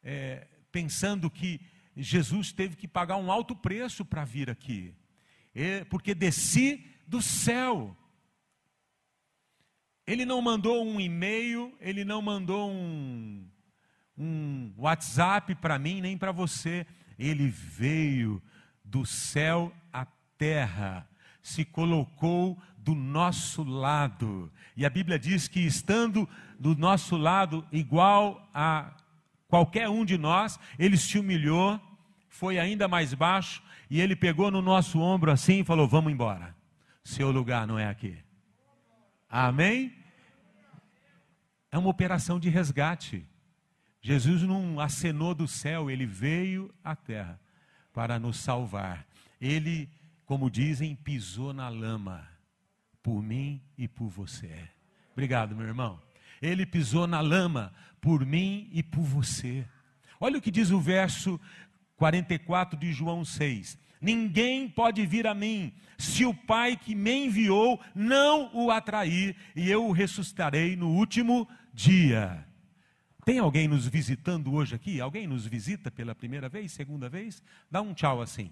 é, 0.02 0.46
pensando 0.70 1.30
que 1.30 1.60
Jesus 1.96 2.52
teve 2.52 2.76
que 2.76 2.88
pagar 2.88 3.16
um 3.16 3.30
alto 3.30 3.54
preço 3.54 4.04
para 4.04 4.24
vir 4.24 4.48
aqui, 4.48 4.94
é, 5.54 5.84
porque 5.84 6.14
desci 6.14 6.86
do 7.06 7.20
céu. 7.20 7.96
Ele 10.06 10.24
não 10.24 10.40
mandou 10.40 10.84
um 10.84 11.00
e-mail, 11.00 11.72
ele 11.80 12.04
não 12.04 12.20
mandou 12.20 12.70
um, 12.70 13.46
um 14.16 14.72
WhatsApp 14.76 15.54
para 15.56 15.78
mim, 15.78 16.00
nem 16.00 16.18
para 16.18 16.32
você. 16.32 16.86
Ele 17.18 17.48
veio 17.48 18.42
do 18.84 19.06
céu 19.06 19.72
à 19.92 20.06
terra, 20.36 21.08
se 21.40 21.64
colocou 21.64 22.60
do 22.76 22.94
nosso 22.94 23.62
lado. 23.62 24.52
E 24.76 24.84
a 24.84 24.90
Bíblia 24.90 25.18
diz 25.18 25.46
que 25.46 25.60
estando 25.60 26.28
do 26.58 26.74
nosso 26.74 27.16
lado, 27.16 27.64
igual 27.70 28.50
a 28.52 28.96
qualquer 29.52 29.86
um 29.86 30.02
de 30.02 30.16
nós, 30.16 30.58
ele 30.78 30.96
se 30.96 31.18
humilhou, 31.18 31.78
foi 32.30 32.58
ainda 32.58 32.88
mais 32.88 33.12
baixo, 33.12 33.62
e 33.90 34.00
ele 34.00 34.16
pegou 34.16 34.50
no 34.50 34.62
nosso 34.62 34.98
ombro 34.98 35.30
assim 35.30 35.60
e 35.60 35.64
falou: 35.64 35.86
Vamos 35.86 36.10
embora, 36.10 36.56
seu 37.04 37.30
lugar 37.30 37.66
não 37.66 37.78
é 37.78 37.86
aqui. 37.86 38.16
Amém? 39.28 39.92
É 41.70 41.76
uma 41.76 41.90
operação 41.90 42.40
de 42.40 42.48
resgate. 42.48 43.26
Jesus 44.00 44.40
não 44.40 44.80
acenou 44.80 45.34
do 45.34 45.46
céu, 45.46 45.90
ele 45.90 46.06
veio 46.06 46.72
à 46.82 46.96
terra 46.96 47.38
para 47.92 48.18
nos 48.18 48.38
salvar. 48.38 49.06
Ele, 49.38 49.86
como 50.24 50.50
dizem, 50.50 50.96
pisou 50.96 51.52
na 51.52 51.68
lama 51.68 52.26
por 53.02 53.22
mim 53.22 53.60
e 53.76 53.86
por 53.86 54.08
você. 54.08 54.66
Obrigado, 55.12 55.54
meu 55.54 55.66
irmão. 55.66 56.00
Ele 56.40 56.64
pisou 56.64 57.06
na 57.06 57.20
lama 57.20 57.72
por 58.02 58.26
mim 58.26 58.68
e 58.72 58.82
por 58.82 59.02
você. 59.02 59.64
Olha 60.20 60.36
o 60.36 60.42
que 60.42 60.50
diz 60.50 60.70
o 60.70 60.80
verso 60.80 61.40
44 61.96 62.78
de 62.78 62.92
João 62.92 63.24
6. 63.24 63.78
Ninguém 64.00 64.68
pode 64.68 65.06
vir 65.06 65.26
a 65.26 65.32
mim 65.32 65.72
se 65.96 66.24
o 66.24 66.34
Pai 66.34 66.76
que 66.76 66.96
me 66.96 67.26
enviou 67.26 67.80
não 67.94 68.50
o 68.52 68.72
atrair, 68.72 69.36
e 69.54 69.70
eu 69.70 69.86
o 69.86 69.92
ressuscitarei 69.92 70.74
no 70.74 70.88
último 70.90 71.48
dia. 71.72 72.44
Tem 73.24 73.38
alguém 73.38 73.68
nos 73.68 73.86
visitando 73.86 74.52
hoje 74.52 74.74
aqui? 74.74 75.00
Alguém 75.00 75.28
nos 75.28 75.46
visita 75.46 75.92
pela 75.92 76.12
primeira 76.12 76.48
vez, 76.48 76.72
segunda 76.72 77.08
vez? 77.08 77.40
Dá 77.70 77.80
um 77.80 77.94
tchau 77.94 78.20
assim. 78.20 78.50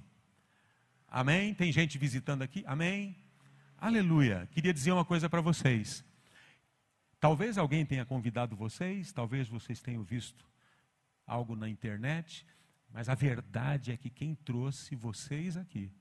Amém? 1.08 1.52
Tem 1.52 1.72
gente 1.72 1.98
visitando 1.98 2.42
aqui? 2.42 2.62
Amém? 2.64 3.16
Aleluia. 3.76 4.48
Queria 4.52 4.72
dizer 4.72 4.92
uma 4.92 5.04
coisa 5.04 5.28
para 5.28 5.40
vocês. 5.40 6.04
Talvez 7.20 7.58
alguém 7.58 7.84
tenha 7.84 8.06
convidado 8.06 8.56
vocês, 8.56 9.12
talvez 9.12 9.46
vocês 9.46 9.78
tenham 9.80 10.02
visto 10.02 10.48
algo 11.26 11.54
na 11.54 11.68
internet, 11.68 12.46
mas 12.90 13.10
a 13.10 13.14
verdade 13.14 13.92
é 13.92 13.96
que 13.96 14.08
quem 14.08 14.34
trouxe 14.34 14.96
vocês 14.96 15.56
aqui 15.56 15.92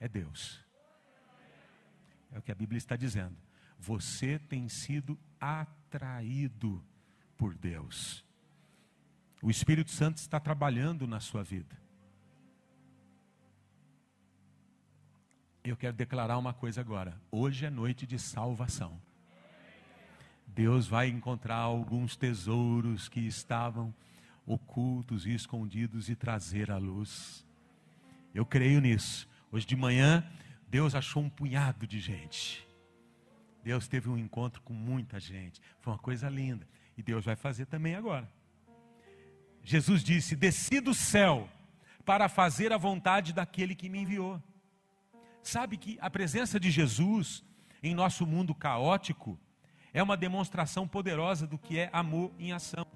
é 0.00 0.08
Deus. 0.08 0.58
É 2.32 2.38
o 2.38 2.42
que 2.42 2.50
a 2.50 2.54
Bíblia 2.54 2.78
está 2.78 2.96
dizendo. 2.96 3.36
Você 3.78 4.38
tem 4.38 4.66
sido 4.68 5.18
atraído 5.38 6.82
por 7.36 7.54
Deus. 7.54 8.24
O 9.42 9.50
Espírito 9.50 9.90
Santo 9.90 10.16
está 10.16 10.40
trabalhando 10.40 11.06
na 11.06 11.20
sua 11.20 11.42
vida. 11.42 11.78
Eu 15.62 15.76
quero 15.76 15.94
declarar 15.94 16.38
uma 16.38 16.54
coisa 16.54 16.80
agora. 16.80 17.20
Hoje 17.30 17.66
é 17.66 17.70
noite 17.70 18.06
de 18.06 18.18
salvação. 18.18 19.00
Deus 20.54 20.86
vai 20.86 21.08
encontrar 21.08 21.56
alguns 21.56 22.16
tesouros 22.16 23.08
que 23.08 23.20
estavam 23.20 23.94
ocultos 24.44 25.24
e 25.26 25.32
escondidos 25.32 26.08
e 26.08 26.16
trazer 26.16 26.70
à 26.70 26.76
luz. 26.76 27.46
Eu 28.34 28.44
creio 28.44 28.80
nisso. 28.80 29.28
Hoje 29.52 29.66
de 29.66 29.76
manhã, 29.76 30.24
Deus 30.68 30.94
achou 30.94 31.22
um 31.22 31.30
punhado 31.30 31.86
de 31.86 32.00
gente. 32.00 32.66
Deus 33.62 33.86
teve 33.86 34.08
um 34.08 34.18
encontro 34.18 34.60
com 34.62 34.72
muita 34.72 35.20
gente. 35.20 35.60
Foi 35.80 35.92
uma 35.92 35.98
coisa 35.98 36.28
linda. 36.28 36.66
E 36.96 37.02
Deus 37.02 37.24
vai 37.24 37.36
fazer 37.36 37.66
também 37.66 37.94
agora. 37.94 38.30
Jesus 39.62 40.02
disse: 40.02 40.34
Desci 40.34 40.80
do 40.80 40.94
céu 40.94 41.48
para 42.04 42.28
fazer 42.28 42.72
a 42.72 42.76
vontade 42.76 43.32
daquele 43.32 43.74
que 43.74 43.88
me 43.88 44.00
enviou. 44.00 44.42
Sabe 45.42 45.76
que 45.76 45.96
a 46.00 46.10
presença 46.10 46.58
de 46.58 46.70
Jesus 46.70 47.44
em 47.82 47.94
nosso 47.94 48.26
mundo 48.26 48.54
caótico 48.54 49.38
é 49.92 50.02
uma 50.02 50.16
demonstração 50.16 50.86
poderosa 50.86 51.46
do 51.46 51.58
que 51.58 51.78
é 51.78 51.90
amor 51.92 52.32
em 52.38 52.52
ação. 52.52 52.86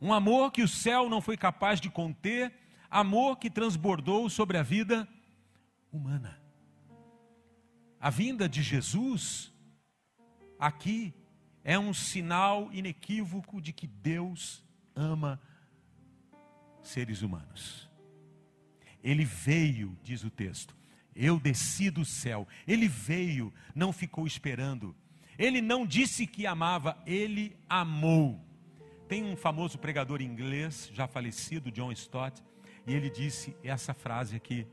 Um 0.00 0.12
amor 0.12 0.52
que 0.52 0.62
o 0.62 0.68
céu 0.68 1.08
não 1.08 1.20
foi 1.20 1.36
capaz 1.36 1.80
de 1.80 1.90
conter, 1.90 2.52
amor 2.90 3.36
que 3.38 3.50
transbordou 3.50 4.28
sobre 4.30 4.56
a 4.56 4.62
vida 4.62 5.08
humana. 5.92 6.40
A 8.00 8.10
vinda 8.10 8.48
de 8.48 8.62
Jesus 8.62 9.52
aqui 10.58 11.12
é 11.64 11.78
um 11.78 11.92
sinal 11.92 12.72
inequívoco 12.72 13.60
de 13.60 13.72
que 13.72 13.86
Deus 13.86 14.64
ama 14.94 15.40
seres 16.82 17.22
humanos. 17.22 17.88
Ele 19.02 19.24
veio, 19.24 19.96
diz 20.02 20.24
o 20.24 20.30
texto, 20.30 20.76
eu 21.14 21.40
desci 21.40 21.90
do 21.90 22.04
céu. 22.04 22.46
Ele 22.66 22.86
veio, 22.86 23.52
não 23.74 23.92
ficou 23.92 24.26
esperando. 24.26 24.94
Ele 25.38 25.62
não 25.62 25.86
disse 25.86 26.26
que 26.26 26.46
amava, 26.46 27.00
ele 27.06 27.56
amou. 27.68 28.40
Tem 29.06 29.24
um 29.24 29.36
famoso 29.36 29.78
pregador 29.78 30.20
inglês, 30.20 30.90
já 30.92 31.06
falecido, 31.06 31.70
John 31.70 31.92
Stott, 31.92 32.42
e 32.86 32.92
ele 32.92 33.08
disse 33.08 33.56
essa 33.62 33.94
frase 33.94 34.34
aqui, 34.34 34.66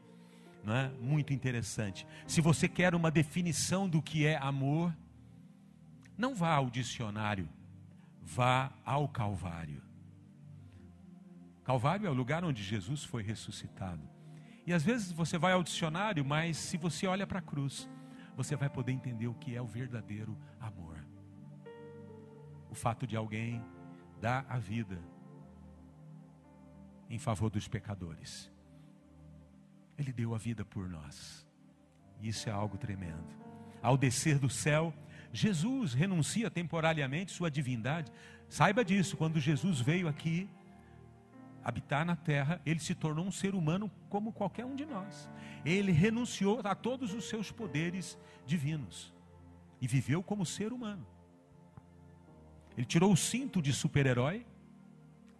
não 0.63 0.73
é? 0.73 0.89
muito 0.99 1.31
interessante. 1.31 2.07
Se 2.25 2.41
você 2.41 2.67
quer 2.67 2.95
uma 2.95 3.11
definição 3.11 3.87
do 3.87 4.01
que 4.01 4.25
é 4.25 4.37
amor, 4.37 4.93
não 6.17 6.33
vá 6.33 6.53
ao 6.53 6.69
dicionário, 6.69 7.47
vá 8.21 8.71
ao 8.83 9.07
Calvário. 9.07 9.81
Calvário 11.63 12.07
é 12.07 12.09
o 12.09 12.13
lugar 12.13 12.43
onde 12.43 12.63
Jesus 12.63 13.03
foi 13.03 13.21
ressuscitado. 13.21 14.01
E 14.65 14.73
às 14.73 14.83
vezes 14.83 15.11
você 15.11 15.37
vai 15.37 15.53
ao 15.53 15.63
dicionário, 15.63 16.25
mas 16.25 16.57
se 16.57 16.77
você 16.77 17.05
olha 17.05 17.27
para 17.27 17.39
a 17.39 17.41
cruz, 17.41 17.87
você 18.35 18.55
vai 18.55 18.69
poder 18.69 18.91
entender 18.91 19.27
o 19.27 19.33
que 19.33 19.55
é 19.55 19.61
o 19.61 19.67
verdadeiro 19.67 20.37
amor. 20.59 21.05
O 22.69 22.75
fato 22.75 23.07
de 23.07 23.15
alguém 23.15 23.63
dá 24.19 24.45
a 24.49 24.57
vida 24.57 24.99
em 27.09 27.17
favor 27.17 27.49
dos 27.49 27.67
pecadores. 27.67 28.51
Ele 29.97 30.11
deu 30.11 30.35
a 30.35 30.37
vida 30.37 30.65
por 30.65 30.89
nós. 30.89 31.47
Isso 32.21 32.49
é 32.49 32.51
algo 32.51 32.77
tremendo. 32.77 33.27
Ao 33.81 33.97
descer 33.97 34.39
do 34.39 34.49
céu, 34.49 34.93
Jesus 35.31 35.93
renuncia 35.93 36.49
temporariamente 36.49 37.31
sua 37.31 37.51
divindade. 37.51 38.11
Saiba 38.49 38.83
disso, 38.83 39.15
quando 39.15 39.39
Jesus 39.39 39.79
veio 39.79 40.07
aqui 40.07 40.49
habitar 41.65 42.05
na 42.05 42.15
terra, 42.15 42.61
ele 42.63 42.79
se 42.79 42.93
tornou 42.93 43.25
um 43.25 43.31
ser 43.31 43.55
humano 43.55 43.91
como 44.07 44.31
qualquer 44.31 44.63
um 44.63 44.75
de 44.75 44.85
nós. 44.85 45.27
Ele 45.65 45.91
renunciou 45.91 46.61
a 46.63 46.75
todos 46.75 47.11
os 47.11 47.27
seus 47.27 47.51
poderes 47.51 48.19
divinos 48.45 49.11
e 49.81 49.87
viveu 49.87 50.21
como 50.21 50.45
ser 50.45 50.71
humano. 50.71 51.05
Ele 52.77 52.85
tirou 52.85 53.11
o 53.11 53.17
cinto 53.17 53.63
de 53.63 53.73
super-herói 53.73 54.45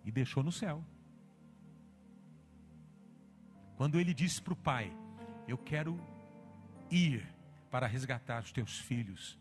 e 0.03 0.11
deixou 0.11 0.41
no 0.41 0.51
céu. 0.51 0.83
Quando 3.75 3.99
ele 3.99 4.13
disse 4.13 4.41
para 4.41 4.53
o 4.53 4.57
pai: 4.57 4.91
Eu 5.47 5.59
quero 5.59 5.99
ir 6.89 7.27
para 7.69 7.85
resgatar 7.85 8.41
os 8.41 8.51
teus 8.51 8.79
filhos. 8.79 9.37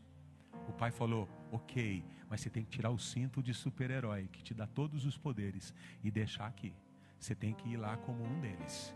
O 0.68 0.72
pai 0.72 0.90
falou: 0.90 1.28
Ok, 1.52 2.04
mas 2.28 2.40
você 2.40 2.50
tem 2.50 2.64
que 2.64 2.70
tirar 2.70 2.90
o 2.90 2.98
cinto 2.98 3.42
de 3.42 3.52
super-herói 3.52 4.28
que 4.32 4.42
te 4.42 4.54
dá 4.54 4.66
todos 4.66 5.04
os 5.04 5.16
poderes 5.16 5.74
e 6.02 6.10
deixar 6.10 6.46
aqui. 6.46 6.72
Você 7.18 7.34
tem 7.34 7.54
que 7.54 7.68
ir 7.68 7.76
lá 7.76 7.96
como 7.98 8.24
um 8.24 8.40
deles. 8.40 8.94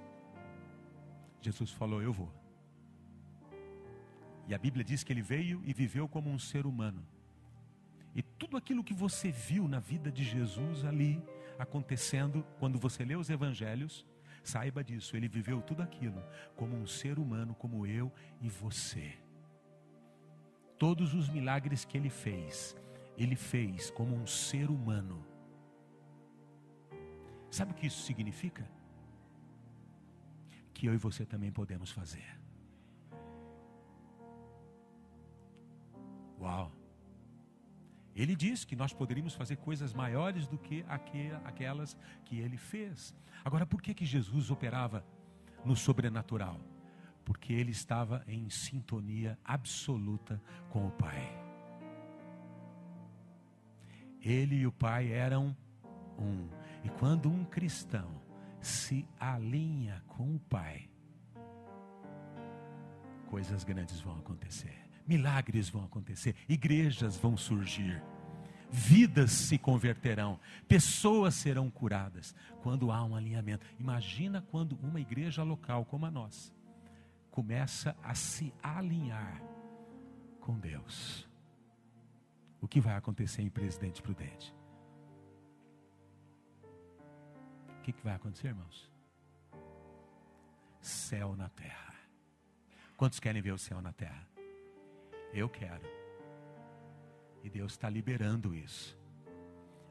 Jesus 1.40 1.70
falou: 1.70 2.02
Eu 2.02 2.12
vou. 2.12 2.32
E 4.46 4.54
a 4.54 4.58
Bíblia 4.58 4.84
diz 4.84 5.04
que 5.04 5.12
ele 5.12 5.22
veio 5.22 5.62
e 5.64 5.72
viveu 5.72 6.08
como 6.08 6.30
um 6.30 6.38
ser 6.38 6.66
humano. 6.66 7.06
E 8.14 8.22
tudo 8.22 8.56
aquilo 8.56 8.82
que 8.82 8.94
você 8.94 9.30
viu 9.30 9.68
na 9.68 9.78
vida 9.78 10.10
de 10.10 10.24
Jesus 10.24 10.84
ali 10.84 11.22
acontecendo, 11.58 12.44
quando 12.58 12.78
você 12.78 13.04
lê 13.04 13.14
os 13.14 13.28
evangelhos, 13.28 14.06
Saiba 14.48 14.82
disso, 14.82 15.14
ele 15.14 15.28
viveu 15.28 15.60
tudo 15.60 15.82
aquilo 15.82 16.22
como 16.56 16.74
um 16.74 16.86
ser 16.86 17.18
humano, 17.18 17.54
como 17.54 17.86
eu 17.86 18.10
e 18.40 18.48
você. 18.48 19.18
Todos 20.78 21.12
os 21.12 21.28
milagres 21.28 21.84
que 21.84 21.96
ele 21.96 22.08
fez, 22.08 22.76
ele 23.16 23.34
fez 23.34 23.90
como 23.90 24.14
um 24.14 24.26
ser 24.26 24.70
humano. 24.70 25.24
Sabe 27.50 27.72
o 27.72 27.74
que 27.74 27.86
isso 27.86 28.02
significa? 28.02 28.68
Que 30.72 30.86
eu 30.86 30.94
e 30.94 30.98
você 30.98 31.26
também 31.26 31.50
podemos 31.50 31.90
fazer. 31.90 32.38
Uau! 36.40 36.70
Ele 38.14 38.34
diz 38.34 38.64
que 38.64 38.76
nós 38.76 38.92
poderíamos 38.92 39.34
fazer 39.34 39.56
coisas 39.56 39.92
maiores 39.92 40.46
do 40.46 40.58
que 40.58 40.84
aquelas 41.44 41.96
que 42.24 42.38
ele 42.38 42.56
fez. 42.56 43.14
Agora, 43.44 43.64
por 43.66 43.80
que, 43.80 43.94
que 43.94 44.04
Jesus 44.04 44.50
operava 44.50 45.04
no 45.64 45.76
sobrenatural? 45.76 46.60
Porque 47.28 47.52
ele 47.52 47.70
estava 47.70 48.24
em 48.26 48.50
sintonia 48.50 49.38
absoluta 49.44 50.42
com 50.70 50.88
o 50.88 50.90
Pai. 50.90 51.22
Ele 54.20 54.56
e 54.56 54.66
o 54.66 54.72
Pai 54.72 55.12
eram 55.12 55.56
um. 56.18 56.48
E 56.82 56.88
quando 56.88 57.30
um 57.30 57.44
cristão 57.44 58.20
se 58.60 59.06
alinha 59.20 60.02
com 60.08 60.34
o 60.34 60.40
Pai, 60.40 60.88
coisas 63.26 63.62
grandes 63.62 64.00
vão 64.00 64.16
acontecer 64.16 64.88
milagres 65.08 65.70
vão 65.70 65.84
acontecer, 65.84 66.36
igrejas 66.46 67.16
vão 67.16 67.34
surgir, 67.34 68.02
vidas 68.70 69.30
se 69.30 69.56
converterão, 69.56 70.38
pessoas 70.68 71.34
serão 71.34 71.70
curadas 71.70 72.34
quando 72.62 72.92
há 72.92 73.02
um 73.02 73.16
alinhamento. 73.16 73.64
Imagina 73.80 74.44
quando 74.50 74.78
uma 74.82 75.00
igreja 75.00 75.42
local 75.42 75.86
como 75.86 76.04
a 76.04 76.10
nossa 76.10 76.52
começa 77.38 77.94
a 78.02 78.16
se 78.16 78.52
alinhar 78.60 79.40
com 80.40 80.58
Deus. 80.58 81.24
O 82.60 82.66
que 82.66 82.80
vai 82.80 82.96
acontecer 82.96 83.42
em 83.42 83.48
Presidente 83.48 84.02
Prudente? 84.02 84.52
O 87.78 87.82
que, 87.82 87.92
que 87.92 88.02
vai 88.02 88.16
acontecer, 88.16 88.48
irmãos? 88.48 88.90
Céu 90.80 91.36
na 91.36 91.48
terra. 91.50 91.94
Quantos 92.96 93.20
querem 93.20 93.40
ver 93.40 93.52
o 93.52 93.58
céu 93.58 93.80
na 93.80 93.92
terra? 93.92 94.26
Eu 95.32 95.48
quero. 95.48 95.86
E 97.44 97.48
Deus 97.48 97.74
está 97.74 97.88
liberando 97.88 98.52
isso. 98.52 98.98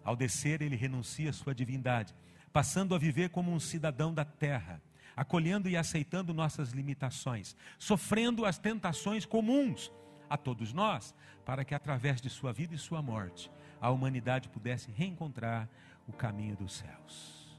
Ao 0.03 0.17
descer, 0.17 0.61
ele 0.61 0.75
renuncia 0.75 1.29
à 1.29 1.33
sua 1.33 1.55
divindade, 1.55 2.13
passando 2.51 2.93
a 2.93 2.97
viver 2.97 3.29
como 3.29 3.53
um 3.53 3.59
cidadão 3.59 4.13
da 4.13 4.25
terra, 4.25 4.81
acolhendo 5.17 5.67
e 5.67 5.75
aceitando 5.75 6.31
nossas 6.31 6.69
limitações, 6.69 7.55
sofrendo 7.79 8.45
as 8.45 8.59
tentações 8.59 9.25
comuns 9.25 9.91
a 10.29 10.37
todos 10.37 10.71
nós, 10.71 11.15
para 11.43 11.65
que 11.65 11.73
através 11.73 12.21
de 12.21 12.29
sua 12.29 12.53
vida 12.53 12.75
e 12.75 12.77
sua 12.77 13.01
morte, 13.01 13.51
a 13.81 13.89
humanidade 13.89 14.47
pudesse 14.47 14.91
reencontrar 14.91 15.67
o 16.07 16.13
caminho 16.13 16.55
dos 16.55 16.73
céus. 16.73 17.57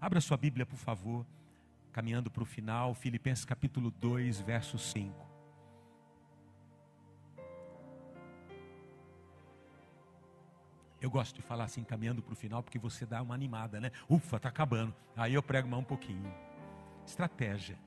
Abra 0.00 0.20
sua 0.20 0.36
Bíblia, 0.36 0.66
por 0.66 0.76
favor, 0.76 1.24
caminhando 1.92 2.30
para 2.30 2.42
o 2.42 2.46
final, 2.46 2.94
Filipenses 2.94 3.44
capítulo 3.44 3.92
2, 3.92 4.40
verso 4.40 4.76
5. 4.76 5.30
Eu 11.00 11.10
gosto 11.10 11.34
de 11.34 11.42
falar 11.42 11.64
assim, 11.64 11.84
caminhando 11.84 12.22
para 12.22 12.32
o 12.32 12.36
final, 12.36 12.62
porque 12.62 12.78
você 12.78 13.04
dá 13.04 13.22
uma 13.22 13.34
animada, 13.34 13.80
né? 13.80 13.90
Ufa, 14.08 14.36
está 14.36 14.48
acabando. 14.48 14.94
Aí 15.16 15.34
eu 15.34 15.42
prego 15.42 15.68
mais 15.68 15.82
um 15.82 15.84
pouquinho. 15.84 16.32
Estratégia. 17.06 17.78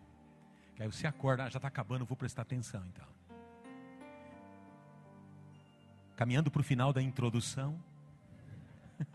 Que 0.76 0.84
aí 0.84 0.92
você 0.92 1.08
acorda, 1.08 1.46
ah, 1.46 1.50
já 1.50 1.58
está 1.58 1.68
acabando, 1.68 2.06
vou 2.06 2.16
prestar 2.18 2.42
atenção 2.44 2.86
então. 2.86 3.08
Caminhando 6.16 6.52
para 6.52 6.62
o 6.62 6.64
final 6.64 6.94
da 6.94 7.02
introdução. 7.02 7.78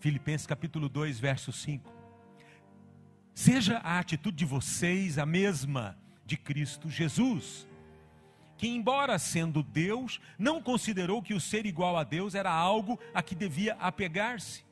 Filipenses 0.00 0.46
capítulo 0.46 0.88
2, 0.88 1.18
verso 1.18 1.52
5. 1.52 1.92
Seja 3.34 3.78
a 3.78 3.98
atitude 3.98 4.36
de 4.36 4.44
vocês 4.44 5.18
a 5.18 5.26
mesma 5.26 5.98
de 6.24 6.36
Cristo 6.36 6.90
Jesus 6.90 7.66
que, 8.62 8.68
embora 8.68 9.18
sendo 9.18 9.60
Deus, 9.60 10.20
não 10.38 10.62
considerou 10.62 11.20
que 11.20 11.34
o 11.34 11.40
ser 11.40 11.66
igual 11.66 11.96
a 11.96 12.04
Deus 12.04 12.32
era 12.32 12.52
algo 12.52 12.96
a 13.12 13.20
que 13.20 13.34
devia 13.34 13.74
apegar-se, 13.74 14.64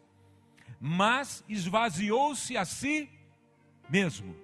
mas 0.79 1.45
esvaziou-se 1.49 2.57
a 2.57 2.65
si 2.65 3.09
mesmo, 3.89 4.37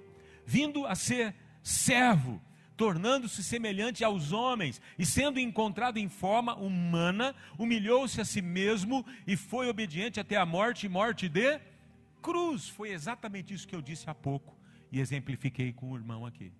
vindo 0.44 0.86
a 0.86 0.94
ser 0.94 1.34
servo, 1.62 2.40
tornando-se 2.76 3.42
semelhante 3.42 4.04
aos 4.04 4.32
homens 4.32 4.80
e 4.98 5.06
sendo 5.06 5.38
encontrado 5.38 5.98
em 5.98 6.08
forma 6.08 6.54
humana, 6.54 7.34
humilhou-se 7.58 8.20
a 8.20 8.24
si 8.24 8.42
mesmo 8.42 9.04
e 9.26 9.36
foi 9.36 9.68
obediente 9.68 10.20
até 10.20 10.36
a 10.36 10.46
morte 10.46 10.88
morte 10.88 11.28
de 11.28 11.60
cruz. 12.22 12.68
Foi 12.68 12.90
exatamente 12.90 13.54
isso 13.54 13.66
que 13.66 13.74
eu 13.74 13.82
disse 13.82 14.10
há 14.10 14.14
pouco 14.14 14.56
e 14.90 15.00
exemplifiquei 15.00 15.72
com 15.72 15.90
o 15.90 15.96
irmão 15.96 16.26
aqui. 16.26 16.52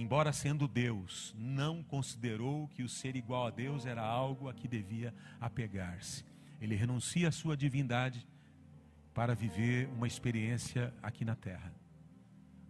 embora 0.00 0.32
sendo 0.32 0.66
Deus, 0.66 1.34
não 1.38 1.82
considerou 1.82 2.68
que 2.68 2.82
o 2.82 2.88
ser 2.88 3.16
igual 3.16 3.46
a 3.46 3.50
Deus 3.50 3.84
era 3.84 4.02
algo 4.02 4.48
a 4.48 4.54
que 4.54 4.66
devia 4.66 5.14
apegar-se. 5.38 6.24
Ele 6.60 6.74
renuncia 6.74 7.28
à 7.28 7.32
sua 7.32 7.56
divindade 7.56 8.26
para 9.14 9.34
viver 9.34 9.88
uma 9.96 10.06
experiência 10.06 10.94
aqui 11.02 11.24
na 11.24 11.34
terra. 11.34 11.74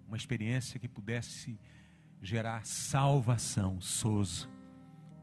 Uma 0.06 0.16
experiência 0.16 0.78
que 0.78 0.88
pudesse 0.88 1.58
gerar 2.22 2.64
salvação, 2.64 3.80
sozo. 3.80 4.48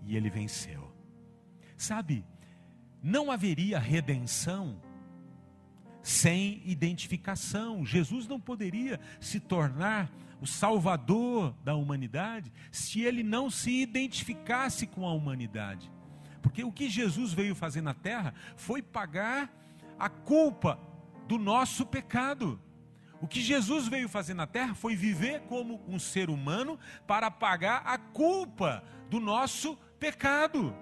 E 0.04 0.16
ele 0.16 0.30
venceu. 0.30 0.94
Sabe, 1.76 2.26
não 3.02 3.32
haveria 3.32 3.80
redenção 3.80 4.82
sem 6.02 6.62
identificação. 6.66 7.86
Jesus 7.86 8.28
não 8.28 8.40
poderia 8.40 9.00
se 9.20 9.40
tornar 9.40 10.12
o 10.40 10.48
Salvador 10.48 11.54
da 11.64 11.76
humanidade, 11.76 12.52
se 12.72 13.02
ele 13.02 13.24
não 13.24 13.50
se 13.50 13.72
identificasse 13.82 14.88
com 14.88 15.06
a 15.06 15.14
humanidade. 15.14 15.92
Porque 16.48 16.64
o 16.64 16.72
que 16.72 16.90
Jesus 16.90 17.34
veio 17.34 17.54
fazer 17.54 17.82
na 17.82 17.94
terra 17.94 18.34
foi 18.56 18.82
pagar 18.82 19.54
a 20.00 20.08
culpa 20.08 20.80
do 21.28 21.38
nosso 21.38 21.86
pecado. 21.86 22.58
O 23.20 23.28
que 23.28 23.42
Jesus 23.42 23.90
veio 23.90 24.08
fazer 24.08 24.34
na 24.34 24.48
terra 24.48 24.74
foi 24.74 24.96
viver 24.96 25.42
como 25.42 25.84
um 25.90 26.00
ser 26.00 26.30
humano 26.30 26.80
para 27.06 27.30
pagar 27.30 27.82
a 27.86 27.98
culpa 27.98 28.82
do 29.10 29.20
nosso 29.20 29.78
pecado. 30.00 30.74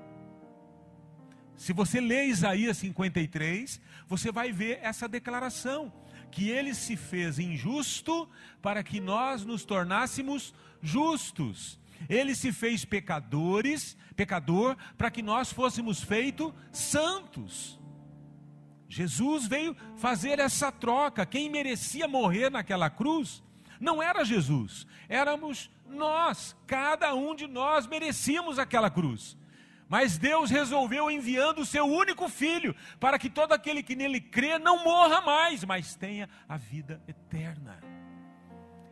Se 1.55 1.73
você 1.73 1.99
lê 1.99 2.25
Isaías 2.25 2.77
53, 2.77 3.81
você 4.07 4.31
vai 4.31 4.51
ver 4.51 4.77
essa 4.83 5.07
declaração 5.07 5.91
que 6.29 6.47
ele 6.47 6.75
se 6.75 6.95
fez 6.95 7.39
injusto 7.39 8.29
para 8.61 8.83
que 8.83 8.99
nós 8.99 9.43
nos 9.43 9.65
tornássemos 9.65 10.53
justos. 10.79 11.79
Ele 12.09 12.35
se 12.35 12.51
fez 12.51 12.85
pecadores, 12.85 13.97
pecador, 14.15 14.75
para 14.97 15.11
que 15.11 15.21
nós 15.21 15.51
fôssemos 15.51 16.01
feitos 16.01 16.53
santos. 16.71 17.79
Jesus 18.87 19.47
veio 19.47 19.75
fazer 19.97 20.39
essa 20.39 20.71
troca. 20.71 21.25
Quem 21.25 21.49
merecia 21.49 22.07
morrer 22.07 22.49
naquela 22.49 22.89
cruz 22.89 23.43
não 23.79 24.01
era 24.01 24.23
Jesus, 24.23 24.87
éramos 25.09 25.69
nós. 25.87 26.55
Cada 26.65 27.13
um 27.13 27.35
de 27.35 27.47
nós 27.47 27.87
merecíamos 27.87 28.57
aquela 28.57 28.89
cruz. 28.89 29.37
Mas 29.87 30.17
Deus 30.17 30.49
resolveu 30.49 31.11
enviando 31.11 31.59
o 31.59 31.65
seu 31.65 31.85
único 31.85 32.27
filho, 32.27 32.75
para 32.99 33.19
que 33.19 33.29
todo 33.29 33.53
aquele 33.53 33.83
que 33.83 33.95
nele 33.95 34.19
crê 34.19 34.57
não 34.57 34.83
morra 34.83 35.21
mais, 35.21 35.63
mas 35.63 35.95
tenha 35.95 36.27
a 36.49 36.57
vida 36.57 37.01
eterna. 37.07 37.79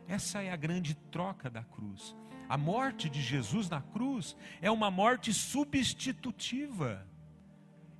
Essa 0.06 0.42
é 0.42 0.52
a 0.52 0.56
grande 0.56 0.94
troca 0.94 1.50
da 1.50 1.64
cruz. 1.64 2.14
A 2.48 2.58
morte 2.58 3.08
de 3.08 3.22
Jesus 3.22 3.68
na 3.68 3.80
cruz 3.80 4.36
é 4.60 4.70
uma 4.70 4.90
morte 4.90 5.32
substitutiva. 5.32 7.06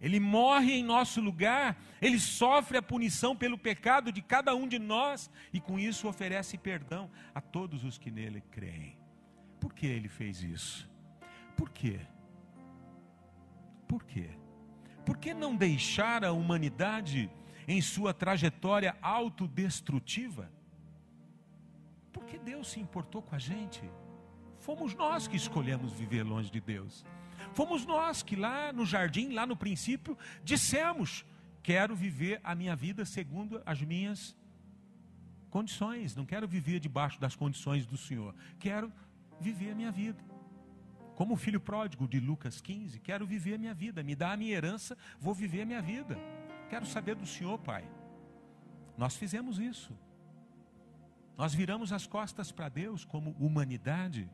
Ele 0.01 0.21
morre 0.21 0.75
em 0.75 0.85
nosso 0.85 1.21
lugar, 1.21 1.81
ele 2.01 2.21
sofre 2.21 2.77
a 2.77 2.83
punição 2.83 3.35
pelo 3.35 3.57
pecado 3.57 4.13
de 4.13 4.21
cada 4.21 4.55
um 4.55 4.69
de 4.69 4.79
nós 4.79 5.31
e 5.51 5.59
com 5.59 5.79
isso 5.79 6.07
oferece 6.07 6.59
perdão 6.59 7.11
a 7.35 7.41
todos 7.41 7.85
os 7.85 7.97
que 7.97 8.11
nele 8.11 8.43
creem. 8.51 8.99
Por 9.59 9.73
que 9.73 9.87
ele 9.87 10.09
fez 10.09 10.43
isso? 10.43 10.91
Por 11.57 11.71
quê? 11.71 12.01
Por 13.89 14.05
quê? 14.05 14.29
Por 15.07 15.17
que 15.17 15.33
não 15.33 15.57
deixar 15.57 16.23
a 16.23 16.33
humanidade 16.33 17.31
em 17.67 17.81
sua 17.81 18.13
trajetória 18.13 18.97
autodestrutiva? 19.01 20.53
Porque 22.13 22.39
Deus 22.39 22.69
se 22.69 22.79
importou 22.79 23.23
com 23.23 23.35
a 23.35 23.39
gente. 23.39 23.83
Fomos 24.65 24.95
nós 24.95 25.29
que 25.29 25.37
escolhemos 25.37 25.93
viver 25.93 26.23
longe 26.23 26.51
de 26.51 26.59
Deus. 26.59 27.05
Fomos 27.53 27.85
nós 27.85 28.23
que 28.23 28.35
lá 28.35 28.73
no 28.73 28.87
jardim, 28.87 29.35
lá 29.35 29.45
no 29.47 29.55
princípio, 29.55 30.17
dissemos: 30.43 31.23
quero 31.63 31.95
viver 31.95 32.41
a 32.43 32.55
minha 32.55 32.75
vida 32.75 33.05
segundo 33.05 33.61
as 33.67 33.83
minhas 33.83 34.35
condições, 35.51 36.17
não 36.17 36.25
quero 36.25 36.49
viver 36.49 36.81
debaixo 36.81 37.21
das 37.21 37.37
condições 37.37 37.85
do 37.85 37.99
Senhor, 37.99 38.35
quero 38.59 38.91
viver 39.39 39.73
a 39.73 39.75
minha 39.75 39.93
vida. 39.93 40.25
Como 41.15 41.35
o 41.35 41.37
filho 41.37 41.61
pródigo 41.61 42.09
de 42.09 42.19
Lucas 42.19 42.63
15, 42.63 42.99
quero 43.01 43.27
viver 43.27 43.57
a 43.57 43.59
minha 43.59 43.75
vida, 43.75 44.03
me 44.03 44.17
dá 44.17 44.33
a 44.33 44.37
minha 44.37 44.57
herança, 44.57 44.97
vou 45.21 45.35
viver 45.35 45.61
a 45.61 45.67
minha 45.67 45.83
vida. 45.83 46.19
Quero 46.71 46.87
saber 46.87 47.15
do 47.17 47.27
Senhor, 47.27 47.59
Pai. 47.59 47.85
Nós 48.97 49.15
fizemos 49.15 49.59
isso. 49.59 49.93
Nós 51.37 51.53
viramos 51.53 51.93
as 51.93 52.07
costas 52.07 52.51
para 52.51 52.71
Deus 52.71 53.05
como 53.05 53.37
humanidade. 53.39 54.27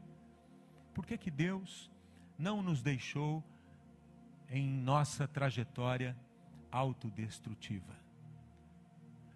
Por 0.94 1.06
que, 1.06 1.16
que 1.16 1.30
Deus 1.30 1.90
não 2.38 2.62
nos 2.62 2.82
deixou 2.82 3.44
em 4.48 4.68
nossa 4.68 5.26
trajetória 5.28 6.16
autodestrutiva? 6.70 7.94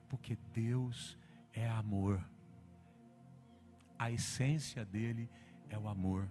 Porque 0.08 0.36
Deus 0.52 1.18
é 1.52 1.68
amor. 1.68 2.22
A 3.98 4.10
essência 4.10 4.84
dele 4.84 5.30
é 5.70 5.78
o 5.78 5.88
amor. 5.88 6.28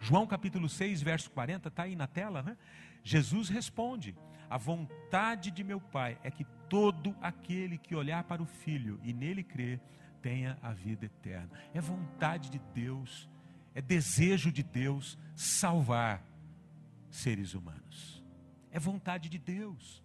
João 0.00 0.26
capítulo 0.26 0.68
6, 0.68 1.02
verso 1.02 1.30
40, 1.30 1.68
está 1.68 1.84
aí 1.84 1.96
na 1.96 2.06
tela, 2.06 2.42
né? 2.42 2.56
Jesus 3.02 3.48
responde: 3.48 4.14
A 4.48 4.56
vontade 4.56 5.50
de 5.50 5.64
meu 5.64 5.80
Pai 5.80 6.18
é 6.22 6.30
que 6.30 6.44
todo 6.68 7.16
aquele 7.20 7.78
que 7.78 7.94
olhar 7.94 8.24
para 8.24 8.42
o 8.42 8.46
Filho 8.46 9.00
e 9.02 9.12
nele 9.12 9.42
crer 9.42 9.80
tenha 10.20 10.58
a 10.62 10.72
vida 10.72 11.06
eterna. 11.06 11.50
É 11.72 11.80
vontade 11.80 12.50
de 12.50 12.58
Deus, 12.74 13.28
é 13.74 13.82
desejo 13.82 14.52
de 14.52 14.62
Deus 14.62 15.18
salvar 15.34 16.22
seres 17.10 17.54
humanos. 17.54 18.22
É 18.70 18.78
vontade 18.78 19.28
de 19.28 19.38
Deus. 19.38 20.02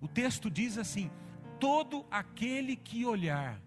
O 0.00 0.08
texto 0.08 0.50
diz 0.50 0.78
assim: 0.78 1.10
todo 1.58 2.06
aquele 2.10 2.76
que 2.76 3.04
olhar 3.04 3.60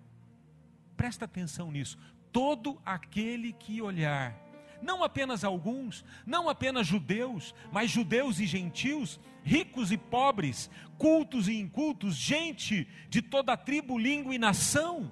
presta 1.01 1.25
atenção 1.25 1.71
nisso. 1.71 1.97
Todo 2.31 2.79
aquele 2.85 3.53
que 3.53 3.81
olhar, 3.81 4.37
não 4.83 5.03
apenas 5.03 5.43
alguns, 5.43 6.05
não 6.25 6.47
apenas 6.47 6.85
judeus, 6.85 7.55
mas 7.71 7.89
judeus 7.89 8.39
e 8.39 8.45
gentios, 8.45 9.19
ricos 9.43 9.91
e 9.91 9.97
pobres, 9.97 10.69
cultos 10.99 11.47
e 11.47 11.55
incultos, 11.55 12.15
gente 12.15 12.87
de 13.09 13.19
toda 13.19 13.57
tribo, 13.57 13.97
língua 13.97 14.35
e 14.35 14.37
nação. 14.37 15.11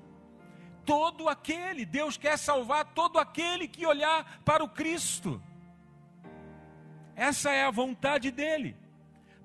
Todo 0.90 1.30
aquele, 1.30 1.86
Deus 1.86 2.18
quer 2.18 2.36
salvar 2.36 2.84
todo 2.84 3.20
aquele 3.20 3.68
que 3.68 3.86
olhar 3.86 4.42
para 4.44 4.64
o 4.64 4.68
Cristo. 4.68 5.40
Essa 7.16 7.52
é 7.52 7.64
a 7.64 7.70
vontade 7.70 8.32
dele. 8.32 8.76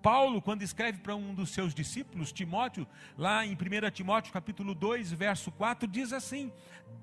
Paulo, 0.00 0.40
quando 0.40 0.62
escreve 0.62 1.00
para 1.00 1.14
um 1.14 1.34
dos 1.34 1.50
seus 1.50 1.74
discípulos, 1.74 2.32
Timóteo, 2.32 2.86
lá 3.18 3.44
em 3.44 3.52
1 3.52 3.90
Timóteo 3.92 4.32
capítulo 4.32 4.74
2, 4.74 5.12
verso 5.12 5.52
4, 5.52 5.86
diz 5.86 6.14
assim: 6.14 6.50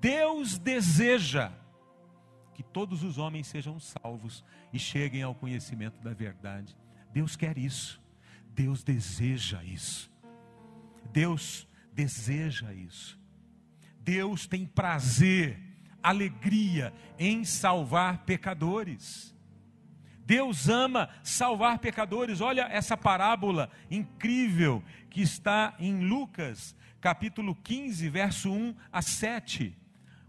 Deus 0.00 0.58
deseja 0.58 1.52
que 2.52 2.64
todos 2.64 3.04
os 3.04 3.18
homens 3.18 3.46
sejam 3.46 3.78
salvos 3.78 4.44
e 4.72 4.78
cheguem 4.78 5.22
ao 5.22 5.36
conhecimento 5.36 6.00
da 6.00 6.12
verdade. 6.12 6.76
Deus 7.12 7.36
quer 7.36 7.56
isso. 7.56 8.02
Deus 8.48 8.82
deseja 8.82 9.62
isso. 9.62 10.10
Deus 11.12 11.68
deseja 11.92 12.74
isso. 12.74 13.21
Deus 14.04 14.46
tem 14.46 14.66
prazer, 14.66 15.60
alegria 16.02 16.92
em 17.18 17.44
salvar 17.44 18.24
pecadores. 18.24 19.32
Deus 20.24 20.68
ama 20.68 21.08
salvar 21.22 21.78
pecadores. 21.78 22.40
Olha 22.40 22.62
essa 22.62 22.96
parábola 22.96 23.70
incrível 23.90 24.82
que 25.10 25.20
está 25.20 25.74
em 25.78 26.04
Lucas, 26.04 26.74
capítulo 27.00 27.54
15, 27.54 28.08
verso 28.08 28.50
1 28.50 28.74
a 28.92 29.02
7. 29.02 29.76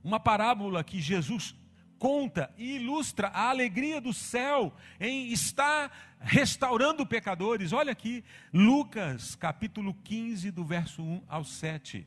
Uma 0.03 0.19
parábola 0.19 0.83
que 0.83 0.99
Jesus 0.99 1.55
conta 1.97 2.53
e 2.57 2.75
ilustra 2.75 3.29
a 3.29 3.49
alegria 3.49 4.01
do 4.01 4.11
céu 4.11 4.75
em 4.99 5.31
estar 5.31 6.15
restaurando 6.19 7.05
pecadores. 7.05 7.71
Olha 7.71 7.91
aqui, 7.91 8.23
Lucas, 8.53 9.35
capítulo 9.35 9.93
15, 10.03 10.51
do 10.51 10.65
verso 10.65 11.01
1 11.01 11.23
ao 11.27 11.43
7. 11.43 12.05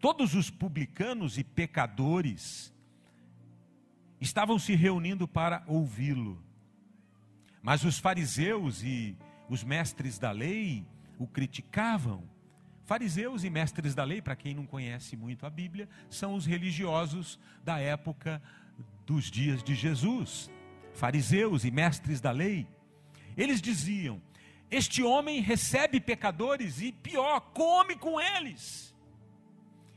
Todos 0.00 0.34
os 0.34 0.48
publicanos 0.48 1.38
e 1.38 1.44
pecadores 1.44 2.72
estavam 4.20 4.58
se 4.58 4.74
reunindo 4.74 5.26
para 5.26 5.64
ouvi-lo. 5.66 6.42
Mas 7.60 7.84
os 7.84 7.98
fariseus 7.98 8.82
e 8.82 9.16
os 9.48 9.64
mestres 9.64 10.18
da 10.18 10.30
lei 10.30 10.86
o 11.18 11.26
criticavam. 11.26 12.22
Fariseus 12.84 13.44
e 13.44 13.50
mestres 13.50 13.94
da 13.94 14.04
lei, 14.04 14.22
para 14.22 14.36
quem 14.36 14.54
não 14.54 14.64
conhece 14.64 15.16
muito 15.16 15.44
a 15.44 15.50
Bíblia, 15.50 15.88
são 16.08 16.34
os 16.34 16.46
religiosos 16.46 17.38
da 17.62 17.78
época 17.78 18.40
dos 19.04 19.30
dias 19.30 19.62
de 19.62 19.74
Jesus. 19.74 20.50
Fariseus 20.94 21.64
e 21.64 21.70
mestres 21.70 22.20
da 22.20 22.30
lei. 22.30 22.66
Eles 23.36 23.60
diziam: 23.60 24.22
Este 24.70 25.02
homem 25.02 25.40
recebe 25.40 26.00
pecadores 26.00 26.80
e, 26.80 26.92
pior, 26.92 27.40
come 27.52 27.96
com 27.96 28.20
eles. 28.20 28.94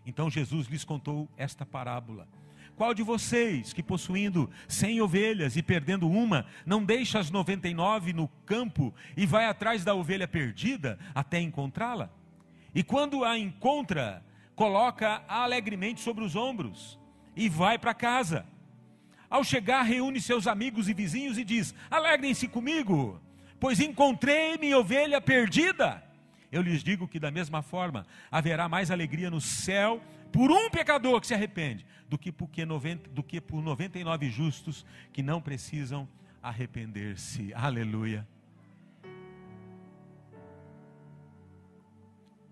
Então 0.05 0.29
Jesus 0.29 0.67
lhes 0.67 0.83
contou 0.83 1.29
esta 1.37 1.65
parábola. 1.65 2.27
Qual 2.75 2.93
de 2.93 3.03
vocês 3.03 3.73
que 3.73 3.83
possuindo 3.83 4.49
cem 4.67 5.01
ovelhas 5.01 5.55
e 5.55 5.61
perdendo 5.61 6.09
uma, 6.09 6.45
não 6.65 6.83
deixa 6.83 7.19
as 7.19 7.29
noventa 7.29 7.67
e 7.67 7.73
nove 7.73 8.11
no 8.13 8.27
campo 8.45 8.93
e 9.15 9.25
vai 9.25 9.45
atrás 9.45 9.83
da 9.83 9.93
ovelha 9.93 10.27
perdida 10.27 10.97
até 11.13 11.39
encontrá-la? 11.39 12.09
E 12.73 12.81
quando 12.81 13.23
a 13.23 13.37
encontra, 13.37 14.23
coloca 14.55 15.23
alegremente 15.27 16.01
sobre 16.01 16.23
os 16.23 16.35
ombros 16.35 16.97
e 17.35 17.49
vai 17.49 17.77
para 17.77 17.93
casa. 17.93 18.45
Ao 19.29 19.43
chegar, 19.43 19.83
reúne 19.83 20.19
seus 20.19 20.47
amigos 20.47 20.89
e 20.89 20.93
vizinhos 20.93 21.37
e 21.37 21.43
diz: 21.43 21.75
Alegrem-se 21.89 22.47
comigo, 22.47 23.21
pois 23.59 23.79
encontrei 23.79 24.57
minha 24.57 24.77
ovelha 24.77 25.21
perdida. 25.21 26.03
Eu 26.51 26.61
lhes 26.61 26.83
digo 26.83 27.07
que, 27.07 27.19
da 27.19 27.31
mesma 27.31 27.61
forma, 27.61 28.05
haverá 28.29 28.67
mais 28.67 28.91
alegria 28.91 29.29
no 29.29 29.39
céu 29.39 30.01
por 30.31 30.51
um 30.51 30.69
pecador 30.69 31.21
que 31.21 31.27
se 31.27 31.33
arrepende, 31.33 31.85
do 32.09 32.17
que, 32.17 32.31
porque 32.31 32.65
90, 32.65 33.09
do 33.09 33.23
que 33.23 33.39
por 33.39 33.61
99 33.61 34.29
justos 34.29 34.85
que 35.13 35.23
não 35.23 35.41
precisam 35.41 36.07
arrepender-se. 36.43 37.53
Aleluia. 37.53 38.27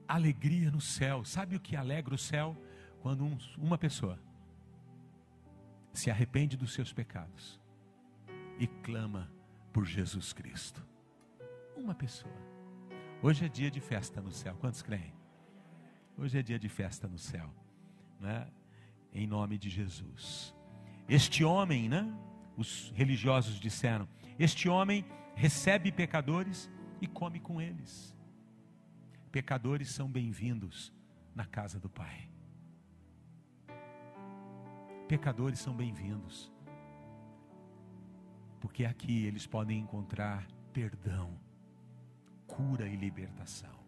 Alegria 0.07 0.71
no 0.71 0.81
céu. 0.81 1.25
Sabe 1.25 1.55
o 1.55 1.59
que 1.59 1.75
alegra 1.75 2.15
o 2.15 2.17
céu? 2.17 2.55
Quando 3.01 3.25
um, 3.25 3.37
uma 3.57 3.77
pessoa 3.77 4.19
se 5.93 6.09
arrepende 6.09 6.55
dos 6.55 6.73
seus 6.73 6.93
pecados 6.93 7.59
e 8.57 8.67
clama 8.67 9.29
por 9.73 9.85
Jesus 9.85 10.33
Cristo. 10.33 10.85
Uma 11.75 11.93
pessoa. 11.93 12.48
Hoje 13.21 13.45
é 13.45 13.49
dia 13.49 13.69
de 13.69 13.81
festa 13.81 14.21
no 14.21 14.31
céu. 14.31 14.55
Quantos 14.55 14.81
creem? 14.81 15.13
Hoje 16.17 16.39
é 16.39 16.41
dia 16.41 16.57
de 16.57 16.69
festa 16.69 17.07
no 17.07 17.17
céu 17.17 17.53
né? 18.19 18.47
em 19.13 19.25
nome 19.25 19.57
de 19.57 19.69
Jesus. 19.69 20.53
Este 21.07 21.43
homem, 21.43 21.89
né? 21.89 22.05
os 22.57 22.91
religiosos 22.95 23.59
disseram, 23.59 24.07
este 24.37 24.67
homem 24.69 25.05
recebe 25.35 25.91
pecadores 25.91 26.69
e 27.01 27.07
come 27.07 27.39
com 27.39 27.61
eles. 27.61 28.15
Pecadores 29.31 29.89
são 29.89 30.09
bem-vindos 30.09 30.93
na 31.33 31.45
casa 31.45 31.79
do 31.79 31.89
Pai. 31.89 32.29
Pecadores 35.07 35.59
são 35.59 35.75
bem-vindos, 35.75 36.51
porque 38.59 38.85
aqui 38.85 39.25
eles 39.25 39.47
podem 39.47 39.79
encontrar 39.79 40.47
perdão, 40.71 41.35
cura 42.49 42.87
e 42.87 42.95
libertação. 42.95 43.79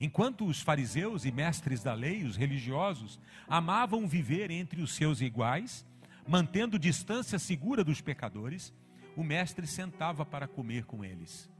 Enquanto 0.00 0.46
os 0.46 0.62
fariseus 0.62 1.24
e 1.24 1.32
mestres 1.32 1.82
da 1.82 1.92
lei, 1.92 2.22
os 2.22 2.36
religiosos, 2.36 3.18
amavam 3.48 4.06
viver 4.06 4.50
entre 4.50 4.80
os 4.80 4.94
seus 4.94 5.20
iguais, 5.20 5.84
mantendo 6.26 6.78
distância 6.78 7.38
segura 7.38 7.82
dos 7.82 8.00
pecadores, 8.00 8.72
o 9.16 9.24
mestre 9.24 9.66
sentava 9.66 10.24
para 10.24 10.46
comer 10.46 10.84
com 10.84 11.04
eles, 11.04 11.50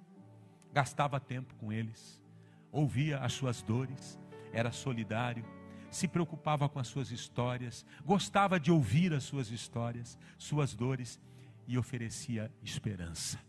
gastava 0.72 1.18
tempo 1.18 1.52
com 1.56 1.72
eles, 1.72 2.22
ouvia 2.70 3.18
as 3.18 3.32
suas 3.32 3.60
dores, 3.60 4.16
era 4.52 4.70
solidário, 4.70 5.44
se 5.90 6.06
preocupava 6.06 6.68
com 6.68 6.78
as 6.78 6.86
suas 6.86 7.10
histórias, 7.10 7.84
gostava 8.04 8.60
de 8.60 8.70
ouvir 8.70 9.12
as 9.12 9.24
suas 9.24 9.50
histórias, 9.50 10.16
suas 10.36 10.74
dores 10.74 11.20
e 11.66 11.76
oferecia 11.76 12.52
esperança. 12.62 13.47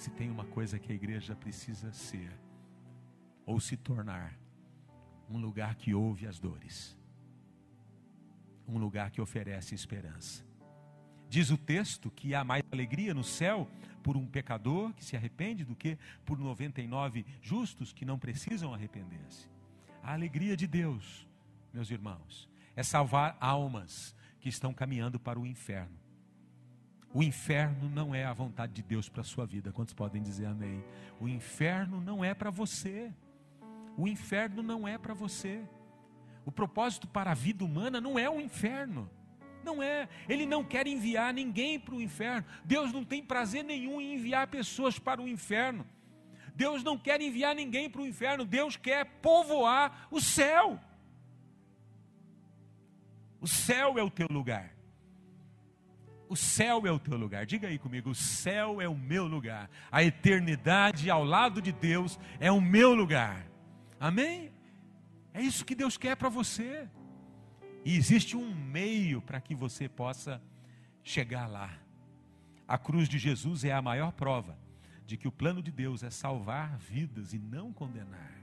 Se 0.00 0.08
tem 0.08 0.30
uma 0.30 0.46
coisa 0.46 0.78
que 0.78 0.90
a 0.90 0.94
igreja 0.94 1.36
precisa 1.36 1.92
ser, 1.92 2.32
ou 3.44 3.60
se 3.60 3.76
tornar 3.76 4.34
um 5.28 5.36
lugar 5.36 5.74
que 5.74 5.92
ouve 5.92 6.26
as 6.26 6.38
dores, 6.38 6.98
um 8.66 8.78
lugar 8.78 9.10
que 9.10 9.20
oferece 9.20 9.74
esperança. 9.74 10.42
Diz 11.28 11.50
o 11.50 11.58
texto 11.58 12.10
que 12.10 12.34
há 12.34 12.42
mais 12.42 12.62
alegria 12.72 13.12
no 13.12 13.22
céu 13.22 13.68
por 14.02 14.16
um 14.16 14.26
pecador 14.26 14.94
que 14.94 15.04
se 15.04 15.16
arrepende 15.16 15.66
do 15.66 15.76
que 15.76 15.98
por 16.24 16.38
99 16.38 17.26
justos 17.42 17.92
que 17.92 18.06
não 18.06 18.18
precisam 18.18 18.72
arrepender-se. 18.72 19.50
A 20.02 20.14
alegria 20.14 20.56
de 20.56 20.66
Deus, 20.66 21.28
meus 21.74 21.90
irmãos, 21.90 22.48
é 22.74 22.82
salvar 22.82 23.36
almas 23.38 24.16
que 24.38 24.48
estão 24.48 24.72
caminhando 24.72 25.20
para 25.20 25.38
o 25.38 25.46
inferno. 25.46 25.99
O 27.12 27.22
inferno 27.22 27.88
não 27.88 28.14
é 28.14 28.24
a 28.24 28.32
vontade 28.32 28.72
de 28.72 28.82
Deus 28.82 29.08
para 29.08 29.22
a 29.22 29.24
sua 29.24 29.44
vida. 29.44 29.72
Quantos 29.72 29.94
podem 29.94 30.22
dizer 30.22 30.46
amém? 30.46 30.84
O 31.20 31.28
inferno 31.28 32.00
não 32.00 32.24
é 32.24 32.32
para 32.34 32.50
você. 32.50 33.12
O 33.96 34.06
inferno 34.06 34.62
não 34.62 34.86
é 34.86 34.96
para 34.96 35.12
você. 35.12 35.62
O 36.44 36.52
propósito 36.52 37.08
para 37.08 37.32
a 37.32 37.34
vida 37.34 37.64
humana 37.64 38.00
não 38.00 38.18
é 38.18 38.30
o 38.30 38.40
inferno. 38.40 39.10
Não 39.64 39.82
é. 39.82 40.08
Ele 40.28 40.46
não 40.46 40.64
quer 40.64 40.86
enviar 40.86 41.34
ninguém 41.34 41.78
para 41.80 41.94
o 41.94 42.00
inferno. 42.00 42.46
Deus 42.64 42.92
não 42.92 43.04
tem 43.04 43.22
prazer 43.22 43.64
nenhum 43.64 44.00
em 44.00 44.14
enviar 44.14 44.46
pessoas 44.46 44.98
para 44.98 45.20
o 45.20 45.28
inferno. 45.28 45.84
Deus 46.54 46.84
não 46.84 46.96
quer 46.96 47.20
enviar 47.20 47.54
ninguém 47.54 47.90
para 47.90 48.02
o 48.02 48.06
inferno. 48.06 48.44
Deus 48.44 48.76
quer 48.76 49.04
povoar 49.20 50.06
o 50.12 50.20
céu. 50.20 50.78
O 53.40 53.48
céu 53.48 53.98
é 53.98 54.02
o 54.02 54.10
teu 54.10 54.28
lugar. 54.30 54.79
O 56.30 56.36
céu 56.36 56.86
é 56.86 56.92
o 56.92 56.98
teu 57.00 57.16
lugar. 57.16 57.44
Diga 57.44 57.66
aí 57.66 57.76
comigo: 57.76 58.08
o 58.08 58.14
céu 58.14 58.80
é 58.80 58.88
o 58.88 58.96
meu 58.96 59.26
lugar. 59.26 59.68
A 59.90 60.04
eternidade 60.04 61.10
ao 61.10 61.24
lado 61.24 61.60
de 61.60 61.72
Deus 61.72 62.20
é 62.38 62.52
o 62.52 62.60
meu 62.60 62.94
lugar. 62.94 63.50
Amém? 63.98 64.52
É 65.34 65.42
isso 65.42 65.64
que 65.64 65.74
Deus 65.74 65.96
quer 65.96 66.14
para 66.14 66.28
você. 66.28 66.88
E 67.84 67.96
existe 67.96 68.36
um 68.36 68.54
meio 68.54 69.20
para 69.20 69.40
que 69.40 69.56
você 69.56 69.88
possa 69.88 70.40
chegar 71.02 71.48
lá. 71.48 71.76
A 72.68 72.78
cruz 72.78 73.08
de 73.08 73.18
Jesus 73.18 73.64
é 73.64 73.72
a 73.72 73.82
maior 73.82 74.12
prova 74.12 74.56
de 75.04 75.16
que 75.16 75.26
o 75.26 75.32
plano 75.32 75.60
de 75.60 75.72
Deus 75.72 76.04
é 76.04 76.10
salvar 76.10 76.78
vidas 76.78 77.34
e 77.34 77.40
não 77.40 77.72
condenar. 77.72 78.40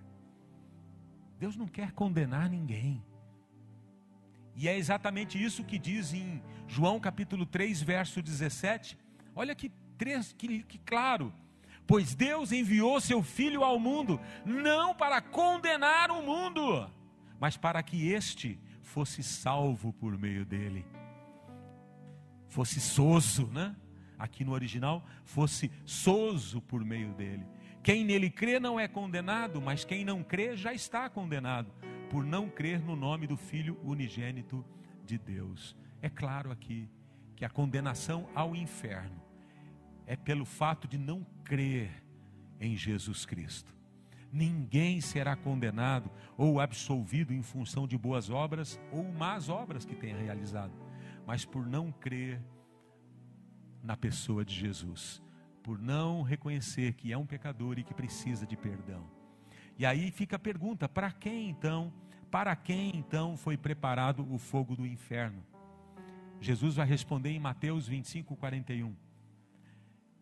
Deus 1.39 1.55
não 1.55 1.69
quer 1.69 1.93
condenar 1.93 2.49
ninguém. 2.49 3.01
E 4.57 4.67
é 4.67 4.75
exatamente 4.75 5.41
isso 5.41 5.63
que 5.63 5.77
diz 5.77 6.13
em 6.13 6.41
João 6.67 6.99
capítulo 6.99 7.45
3, 7.45 7.79
verso 7.83 8.23
17. 8.23 8.97
Olha 9.35 9.53
que, 9.53 9.71
que, 10.35 10.63
que 10.63 10.79
claro. 10.79 11.31
Pois 11.85 12.15
Deus 12.15 12.51
enviou 12.51 12.99
seu 12.99 13.21
Filho 13.21 13.63
ao 13.63 13.79
mundo, 13.79 14.19
não 14.43 14.95
para 14.95 15.21
condenar 15.21 16.09
o 16.09 16.23
mundo, 16.23 16.89
mas 17.39 17.55
para 17.55 17.83
que 17.83 18.09
este 18.09 18.59
fosse 18.81 19.21
salvo 19.21 19.93
por 19.93 20.17
meio 20.17 20.43
dele. 20.43 20.83
Fosse 22.47 22.81
soso, 22.81 23.45
né? 23.47 23.75
Aqui 24.17 24.43
no 24.43 24.53
original, 24.53 25.05
fosse 25.23 25.71
soso 25.85 26.59
por 26.61 26.83
meio 26.83 27.13
dele. 27.13 27.45
Quem 27.83 28.03
nele 28.03 28.31
crê 28.31 28.59
não 28.59 28.79
é 28.79 28.87
condenado, 28.87 29.61
mas 29.61 29.85
quem 29.85 30.03
não 30.03 30.23
crê 30.23 30.57
já 30.57 30.73
está 30.73 31.07
condenado, 31.09 31.71
por 32.09 32.23
não 32.23 32.49
crer 32.49 32.79
no 32.79 32.95
nome 32.95 33.27
do 33.27 33.35
Filho 33.35 33.77
unigênito 33.83 34.65
de 35.05 35.17
Deus. 35.17 35.75
É 36.01 36.09
claro 36.09 36.51
aqui 36.51 36.89
que 37.35 37.45
a 37.45 37.49
condenação 37.49 38.27
ao 38.33 38.55
inferno 38.55 39.21
é 40.05 40.15
pelo 40.15 40.45
fato 40.45 40.87
de 40.87 40.97
não 40.97 41.25
crer 41.43 42.03
em 42.59 42.75
Jesus 42.75 43.25
Cristo. 43.25 43.75
Ninguém 44.31 44.99
será 45.01 45.35
condenado 45.35 46.11
ou 46.37 46.59
absolvido 46.59 47.33
em 47.33 47.41
função 47.41 47.87
de 47.87 47.97
boas 47.97 48.29
obras 48.29 48.79
ou 48.91 49.03
más 49.03 49.49
obras 49.49 49.85
que 49.85 49.95
tenha 49.95 50.17
realizado, 50.17 50.73
mas 51.25 51.45
por 51.45 51.65
não 51.65 51.91
crer 51.91 52.41
na 53.83 53.95
pessoa 53.95 54.43
de 54.43 54.53
Jesus, 54.53 55.21
por 55.63 55.79
não 55.79 56.21
reconhecer 56.21 56.93
que 56.93 57.11
é 57.11 57.17
um 57.17 57.25
pecador 57.25 57.79
e 57.79 57.83
que 57.83 57.93
precisa 57.93 58.45
de 58.45 58.57
perdão. 58.57 59.16
E 59.77 59.85
aí 59.85 60.11
fica 60.11 60.35
a 60.35 60.39
pergunta: 60.39 60.89
para 60.89 61.11
quem 61.11 61.49
então, 61.49 61.93
para 62.31 62.55
quem 62.55 62.95
então 62.95 63.37
foi 63.37 63.57
preparado 63.57 64.27
o 64.33 64.37
fogo 64.37 64.75
do 64.75 64.85
inferno? 64.85 65.43
Jesus 66.39 66.75
vai 66.75 66.85
responder 66.85 67.31
em 67.31 67.39
Mateus 67.39 67.87
25, 67.87 68.35
41. 68.35 68.95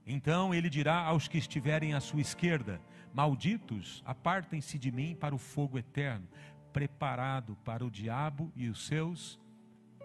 Então 0.06 0.54
ele 0.54 0.70
dirá 0.70 1.00
aos 1.00 1.28
que 1.28 1.38
estiverem 1.38 1.94
à 1.94 2.00
sua 2.00 2.22
esquerda: 2.22 2.82
Malditos, 3.14 4.04
apartem-se 4.06 4.78
de 4.78 4.92
mim 4.92 5.16
para 5.16 5.34
o 5.34 5.40
fogo 5.40 5.78
eterno, 5.78 6.28
preparado 6.72 7.56
para 7.64 7.86
o 7.86 7.90
diabo 7.90 8.52
e 8.56 8.68
os 8.68 8.86
seus 8.86 9.40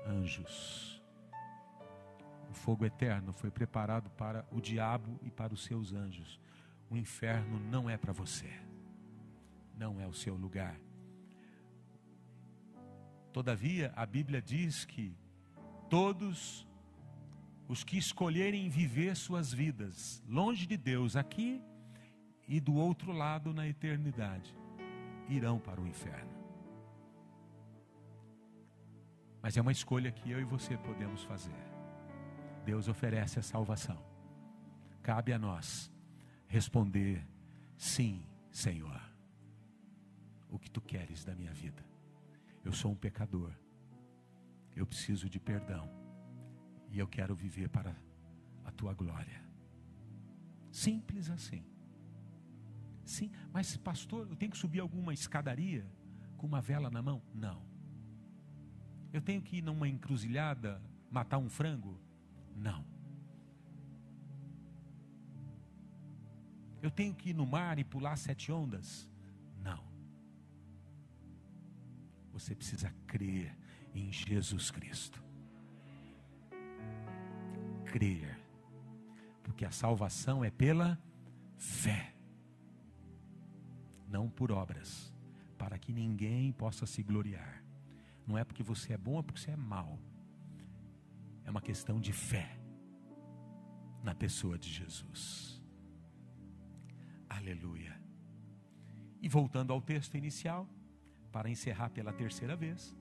anjos. 0.07 1.03
O 2.49 2.55
fogo 2.55 2.85
eterno 2.85 3.33
foi 3.33 3.51
preparado 3.51 4.11
para 4.11 4.45
o 4.51 4.61
diabo 4.61 5.19
e 5.23 5.31
para 5.31 5.53
os 5.53 5.65
seus 5.65 5.93
anjos. 5.93 6.41
O 6.89 6.97
inferno 6.97 7.61
não 7.71 7.89
é 7.89 7.97
para 7.97 8.13
você, 8.13 8.51
não 9.81 9.99
é 9.99 10.07
o 10.07 10.12
seu 10.12 10.37
lugar. 10.37 10.79
Todavia, 13.33 13.90
a 13.97 14.05
Bíblia 14.05 14.43
diz 14.43 14.85
que 14.85 15.16
todos 15.88 16.69
os 17.66 17.83
que 17.83 17.97
escolherem 17.97 18.69
viver 18.69 19.16
suas 19.16 19.51
vidas 19.51 20.23
longe 20.29 20.66
de 20.66 20.77
Deus 20.77 21.16
aqui 21.16 21.62
e 22.47 22.61
do 22.61 22.75
outro 22.75 23.11
lado 23.11 23.55
na 23.55 23.66
eternidade 23.66 24.55
irão 25.31 25.59
para 25.59 25.81
o 25.81 25.87
inferno. 25.87 26.35
Mas 29.40 29.57
é 29.57 29.62
uma 29.62 29.73
escolha 29.73 30.12
que 30.12 30.31
eu 30.31 30.38
e 30.40 30.45
você 30.45 30.77
podemos 30.77 31.23
fazer. 31.23 31.64
Deus 32.66 32.87
oferece 32.87 33.38
a 33.38 33.43
salvação. 33.43 34.05
Cabe 35.03 35.33
a 35.33 35.38
nós 35.38 35.90
responder: 36.47 37.27
sim, 37.79 38.23
Senhor. 38.51 39.10
O 40.51 40.59
que 40.59 40.71
tu 40.71 40.81
queres 40.81 41.25
da 41.25 41.35
minha 41.35 41.53
vida? 41.53 41.85
Eu 42.65 42.73
sou 42.73 42.93
um 42.93 42.97
pecador. 42.97 43.53
Eu 44.75 44.87
preciso 44.87 45.29
de 45.29 45.39
perdão. 45.39 45.89
E 46.91 46.99
eu 46.99 47.07
quero 47.07 47.35
viver 47.35 47.69
para 47.69 47.97
a 48.65 48.71
tua 48.71 48.93
glória. 48.93 49.43
Simples 50.71 51.31
assim. 51.31 51.65
Sim, 53.05 53.31
mas 53.53 53.77
pastor, 53.77 54.29
eu 54.29 54.37
tenho 54.37 54.53
que 54.53 54.59
subir 54.59 54.81
alguma 54.81 55.13
escadaria 55.13 55.85
com 56.37 56.47
uma 56.47 56.61
vela 56.61 56.91
na 56.91 57.03
mão? 57.03 57.23
Não. 57.35 57.63
Eu 59.13 59.21
tenho 59.21 59.43
que 59.43 59.57
ir 59.57 59.63
numa 59.63 59.89
encruzilhada 59.89 60.81
matar 61.11 61.39
um 61.39 61.49
frango? 61.49 62.01
Não. 62.55 62.85
Eu 66.81 66.91
tenho 66.91 67.15
que 67.15 67.31
ir 67.31 67.35
no 67.35 67.45
mar 67.45 67.79
e 67.79 67.85
pular 67.85 68.17
sete 68.17 68.53
ondas? 68.53 69.10
Você 72.33 72.55
precisa 72.55 72.95
crer 73.07 73.57
em 73.95 74.12
Jesus 74.12 74.71
Cristo. 74.71 75.23
Crer. 77.87 78.38
Porque 79.43 79.64
a 79.64 79.71
salvação 79.71 80.45
é 80.45 80.51
pela 80.51 80.99
fé 81.57 82.14
não 84.11 84.29
por 84.29 84.51
obras, 84.51 85.14
para 85.57 85.79
que 85.79 85.93
ninguém 85.93 86.51
possa 86.53 86.85
se 86.85 87.03
gloriar. 87.03 87.62
Não 88.27 88.37
é 88.37 88.45
porque 88.45 88.62
você 88.62 88.93
é 88.93 88.99
bom, 88.99 89.21
é 89.21 89.23
porque 89.23 89.40
você 89.40 89.53
é 89.53 89.57
mau. 89.57 89.99
É 91.45 91.51
uma 91.51 91.61
questão 91.61 92.01
de 92.01 92.12
fé 92.12 92.59
na 94.03 94.14
pessoa 94.14 94.59
de 94.59 94.69
Jesus. 94.69 95.62
Aleluia. 97.29 97.99
E 99.23 99.29
voltando 99.29 99.73
ao 99.73 99.81
texto 99.81 100.16
inicial, 100.16 100.69
para 101.31 101.49
encerrar 101.49 101.90
pela 101.90 102.12
terceira 102.12 102.57
vez. 102.57 102.97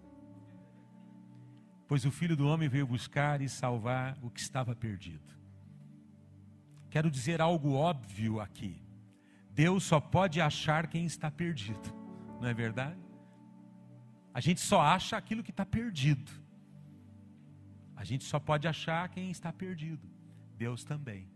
Pois 1.87 2.05
o 2.05 2.11
filho 2.11 2.37
do 2.37 2.47
homem 2.47 2.69
veio 2.69 2.85
buscar 2.85 3.41
e 3.41 3.49
salvar 3.49 4.17
o 4.21 4.29
que 4.29 4.39
estava 4.39 4.75
perdido. 4.75 5.33
Quero 6.89 7.09
dizer 7.09 7.41
algo 7.41 7.73
óbvio 7.73 8.39
aqui. 8.39 8.81
Deus 9.51 9.83
só 9.83 9.99
pode 9.99 10.39
achar 10.39 10.87
quem 10.87 11.05
está 11.05 11.29
perdido, 11.29 11.93
não 12.39 12.47
é 12.47 12.53
verdade? 12.53 12.99
A 14.33 14.39
gente 14.39 14.61
só 14.61 14.79
acha 14.81 15.17
aquilo 15.17 15.43
que 15.43 15.51
está 15.51 15.65
perdido. 15.65 16.31
A 17.95 18.03
gente 18.03 18.23
só 18.23 18.39
pode 18.39 18.67
achar 18.67 19.09
quem 19.09 19.29
está 19.29 19.51
perdido. 19.51 20.07
Deus 20.55 20.83
também. 20.83 21.27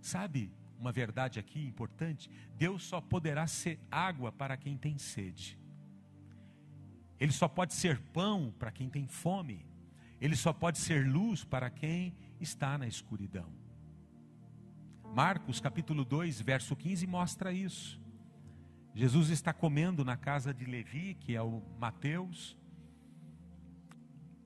Sabe 0.00 0.52
uma 0.78 0.90
verdade 0.90 1.38
aqui 1.38 1.64
importante? 1.64 2.28
Deus 2.56 2.82
só 2.82 3.00
poderá 3.00 3.46
ser 3.46 3.78
água 3.90 4.32
para 4.32 4.56
quem 4.56 4.76
tem 4.76 4.98
sede. 4.98 5.61
Ele 7.22 7.30
só 7.30 7.46
pode 7.46 7.72
ser 7.72 8.00
pão 8.12 8.52
para 8.58 8.72
quem 8.72 8.88
tem 8.90 9.06
fome. 9.06 9.64
Ele 10.20 10.34
só 10.34 10.52
pode 10.52 10.78
ser 10.78 11.06
luz 11.06 11.44
para 11.44 11.70
quem 11.70 12.12
está 12.40 12.76
na 12.76 12.84
escuridão. 12.88 13.46
Marcos 15.14 15.60
capítulo 15.60 16.04
2, 16.04 16.40
verso 16.40 16.74
15 16.74 17.06
mostra 17.06 17.52
isso. 17.52 18.00
Jesus 18.92 19.30
está 19.30 19.52
comendo 19.52 20.04
na 20.04 20.16
casa 20.16 20.52
de 20.52 20.64
Levi, 20.64 21.14
que 21.14 21.36
é 21.36 21.40
o 21.40 21.62
Mateus, 21.78 22.58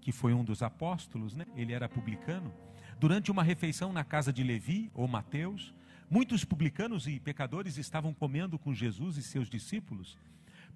que 0.03 0.13
foi 0.13 0.35
um 0.35 0.45
dos 0.45 0.63
apóstolos, 0.63 1.35
né? 1.35 1.47
ele 1.55 1.73
era 1.73 1.89
publicano, 1.89 2.53
durante 3.01 3.31
uma 3.31 3.43
refeição 3.43 3.91
na 3.91 4.05
casa 4.05 4.31
de 4.31 4.45
Levi 4.45 4.91
ou 4.93 5.09
Mateus, 5.09 5.75
muitos 6.11 6.45
publicanos 6.45 7.07
e 7.07 7.19
pecadores 7.19 7.79
estavam 7.79 8.13
comendo 8.13 8.59
com 8.59 8.75
Jesus 8.75 9.17
e 9.17 9.23
seus 9.23 9.49
discípulos, 9.49 10.19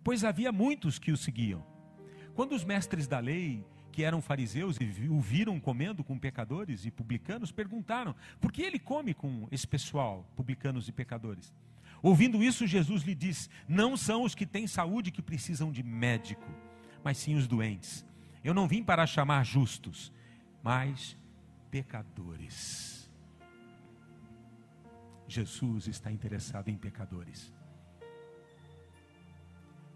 pois 0.02 0.24
havia 0.24 0.50
muitos 0.50 0.98
que 0.98 1.12
o 1.12 1.16
seguiam. 1.18 1.78
Quando 2.34 2.54
os 2.54 2.64
mestres 2.64 3.06
da 3.06 3.18
lei, 3.18 3.64
que 3.90 4.04
eram 4.04 4.22
fariseus 4.22 4.76
e 4.80 5.08
o 5.08 5.20
viram 5.20 5.58
comendo 5.60 6.02
com 6.04 6.18
pecadores 6.18 6.84
e 6.84 6.90
publicanos, 6.90 7.52
perguntaram: 7.52 8.14
por 8.40 8.52
que 8.52 8.62
ele 8.62 8.78
come 8.78 9.12
com 9.14 9.46
esse 9.50 9.66
pessoal, 9.66 10.26
publicanos 10.36 10.88
e 10.88 10.92
pecadores? 10.92 11.52
Ouvindo 12.02 12.42
isso, 12.42 12.66
Jesus 12.66 13.02
lhe 13.02 13.14
disse: 13.14 13.48
Não 13.68 13.96
são 13.96 14.22
os 14.22 14.34
que 14.34 14.46
têm 14.46 14.66
saúde 14.66 15.10
que 15.10 15.22
precisam 15.22 15.70
de 15.70 15.82
médico, 15.82 16.48
mas 17.04 17.18
sim 17.18 17.34
os 17.34 17.46
doentes. 17.46 18.04
Eu 18.42 18.54
não 18.54 18.66
vim 18.66 18.82
para 18.82 19.06
chamar 19.06 19.44
justos, 19.44 20.12
mas 20.62 21.16
pecadores. 21.70 23.10
Jesus 25.28 25.86
está 25.86 26.10
interessado 26.10 26.68
em 26.68 26.76
pecadores. 26.76 27.52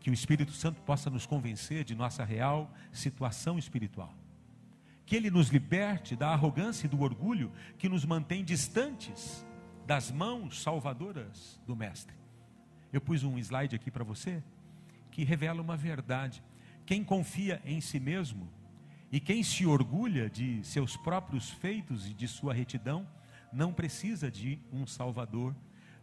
Que 0.05 0.11
o 0.11 0.13
Espírito 0.13 0.53
Santo 0.53 0.83
possa 0.83 1.09
nos 1.09 1.25
convencer 1.25 1.83
de 1.83 1.95
nossa 1.95 2.23
real 2.27 2.71
situação 2.93 3.59
espiritual. 3.59 4.15
Que 5.07 5.17
ele 5.17 5.31
nos 5.31 5.49
liberte 5.49 6.15
da 6.15 6.29
arrogância 6.29 6.85
e 6.85 6.91
do 6.91 7.01
orgulho 7.01 7.51
que 7.79 7.89
nos 7.89 8.05
mantém 8.05 8.45
distantes 8.45 9.47
das 9.87 10.11
mãos 10.11 10.61
salvadoras 10.61 11.59
do 11.67 11.75
Mestre. 11.75 12.15
Eu 12.93 13.01
pus 13.01 13.25
um 13.25 13.39
slide 13.39 13.75
aqui 13.75 13.91
para 13.91 14.05
você 14.05 14.45
que 15.11 15.25
revela 15.25 15.63
uma 15.63 15.75
verdade. 15.75 16.45
Quem 16.85 17.03
confia 17.03 17.63
em 17.65 17.81
si 17.81 17.99
mesmo 17.99 18.53
e 19.11 19.19
quem 19.19 19.43
se 19.43 19.65
orgulha 19.65 20.29
de 20.29 20.63
seus 20.65 20.99
próprios 20.99 21.49
feitos 21.49 22.07
e 22.07 22.13
de 22.13 22.29
sua 22.29 22.53
retidão, 22.53 23.09
não 23.51 23.73
precisa 23.73 24.31
de 24.31 24.61
um 24.71 24.87
Salvador, 24.87 25.57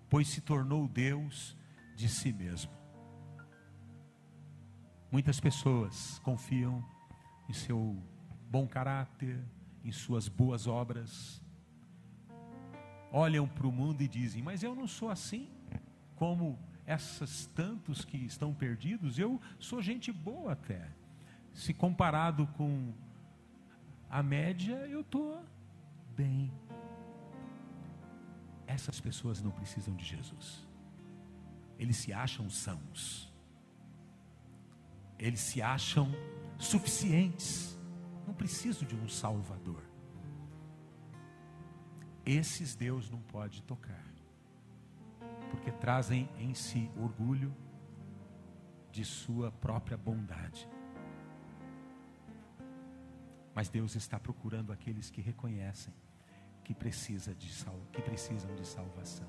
pois 0.10 0.28
se 0.28 0.42
tornou 0.42 0.88
Deus 0.88 1.56
de 1.96 2.10
si 2.10 2.34
mesmo. 2.34 2.81
Muitas 5.12 5.42
pessoas 5.42 6.20
confiam 6.20 6.84
em 7.50 7.54
seu 7.54 8.02
bom 8.50 8.66
caráter, 8.66 9.44
em 9.84 9.92
suas 9.92 10.30
boas 10.30 10.68
obras, 10.68 11.42
olham 13.12 13.48
para 13.48 13.68
o 13.68 13.72
mundo 13.72 14.02
e 14.02 14.08
dizem: 14.08 14.42
Mas 14.42 14.64
eu 14.64 14.74
não 14.74 14.88
sou 14.88 15.10
assim 15.10 15.50
como 16.16 16.58
essas 16.86 17.48
tantos 17.48 18.06
que 18.06 18.18
estão 18.18 18.54
perdidos, 18.54 19.20
eu 19.20 19.40
sou 19.60 19.82
gente 19.82 20.12
boa 20.12 20.54
até. 20.54 20.90
Se 21.54 21.74
comparado 21.74 22.48
com 22.48 22.94
a 24.10 24.24
média, 24.24 24.76
eu 24.88 25.02
estou 25.02 25.44
bem. 26.16 26.52
Essas 28.66 29.00
pessoas 29.00 29.42
não 29.42 29.52
precisam 29.52 29.96
de 29.96 30.06
Jesus. 30.06 30.66
Eles 31.78 31.98
se 31.98 32.14
acham 32.14 32.50
sãos. 32.50 33.31
Eles 35.22 35.40
se 35.40 35.62
acham 35.62 36.12
suficientes. 36.58 37.80
Não 38.28 38.34
preciso 38.34 38.86
de 38.86 38.96
um 38.96 39.08
Salvador. 39.08 39.84
Esses 42.26 42.76
Deus 42.76 43.10
não 43.10 43.22
pode 43.22 43.64
tocar 43.64 44.12
porque 45.52 45.70
trazem 45.70 46.30
em 46.38 46.54
si 46.54 46.90
orgulho 46.96 47.54
de 48.90 49.04
sua 49.04 49.52
própria 49.52 49.98
bondade. 49.98 50.68
Mas 53.54 53.68
Deus 53.68 53.96
está 53.96 54.18
procurando 54.18 54.72
aqueles 54.72 55.12
que 55.12 55.22
reconhecem 55.22 55.94
que, 56.64 56.74
precisa 56.74 57.36
de 57.36 57.52
sal, 57.52 57.78
que 57.92 58.02
precisam 58.02 58.56
de 58.56 58.66
salvação. 58.66 59.28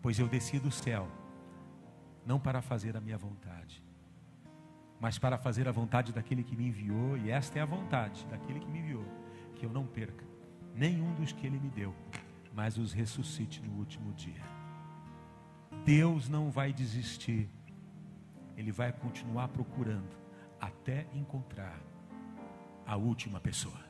Pois 0.00 0.16
eu 0.18 0.28
desci 0.28 0.60
do 0.60 0.70
céu, 0.70 1.08
não 2.24 2.38
para 2.38 2.62
fazer 2.62 2.96
a 2.96 3.00
minha 3.00 3.18
vontade, 3.18 3.82
mas 5.00 5.18
para 5.18 5.38
fazer 5.38 5.68
a 5.68 5.72
vontade 5.72 6.12
daquele 6.12 6.42
que 6.42 6.56
me 6.56 6.68
enviou, 6.68 7.16
e 7.18 7.30
esta 7.30 7.58
é 7.58 7.62
a 7.62 7.66
vontade 7.66 8.26
daquele 8.26 8.60
que 8.60 8.68
me 8.68 8.78
enviou, 8.78 9.04
que 9.54 9.64
eu 9.64 9.70
não 9.70 9.86
perca 9.86 10.24
nenhum 10.74 11.14
dos 11.14 11.32
que 11.32 11.46
ele 11.46 11.58
me 11.58 11.70
deu, 11.70 11.94
mas 12.52 12.76
os 12.76 12.92
ressuscite 12.92 13.62
no 13.62 13.78
último 13.78 14.12
dia. 14.12 14.44
Deus 15.84 16.28
não 16.28 16.50
vai 16.50 16.72
desistir. 16.72 17.48
Ele 18.56 18.72
vai 18.72 18.92
continuar 18.92 19.48
procurando 19.48 20.16
até 20.60 21.06
encontrar 21.12 21.78
a 22.86 22.96
última 22.96 23.40
pessoa. 23.40 23.84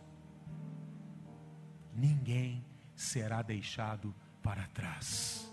Ninguém 1.95 2.65
será 2.95 3.43
deixado 3.43 4.15
para 4.43 4.67
trás. 4.69 5.53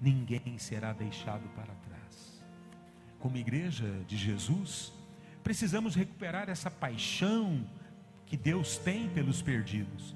Ninguém 0.00 0.58
será 0.58 0.92
deixado 0.92 1.48
para 1.54 1.74
trás. 1.74 2.35
Como 3.18 3.36
igreja 3.36 3.86
de 4.06 4.16
Jesus, 4.16 4.92
precisamos 5.42 5.94
recuperar 5.94 6.48
essa 6.48 6.70
paixão 6.70 7.64
que 8.26 8.36
Deus 8.36 8.76
tem 8.76 9.08
pelos 9.08 9.40
perdidos. 9.40 10.14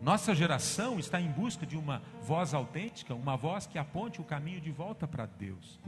Nossa 0.00 0.34
geração 0.34 0.98
está 0.98 1.20
em 1.20 1.30
busca 1.30 1.66
de 1.66 1.76
uma 1.76 2.02
voz 2.22 2.54
autêntica, 2.54 3.14
uma 3.14 3.36
voz 3.36 3.66
que 3.66 3.78
aponte 3.78 4.20
o 4.20 4.24
caminho 4.24 4.60
de 4.60 4.70
volta 4.70 5.06
para 5.06 5.26
Deus. 5.26 5.78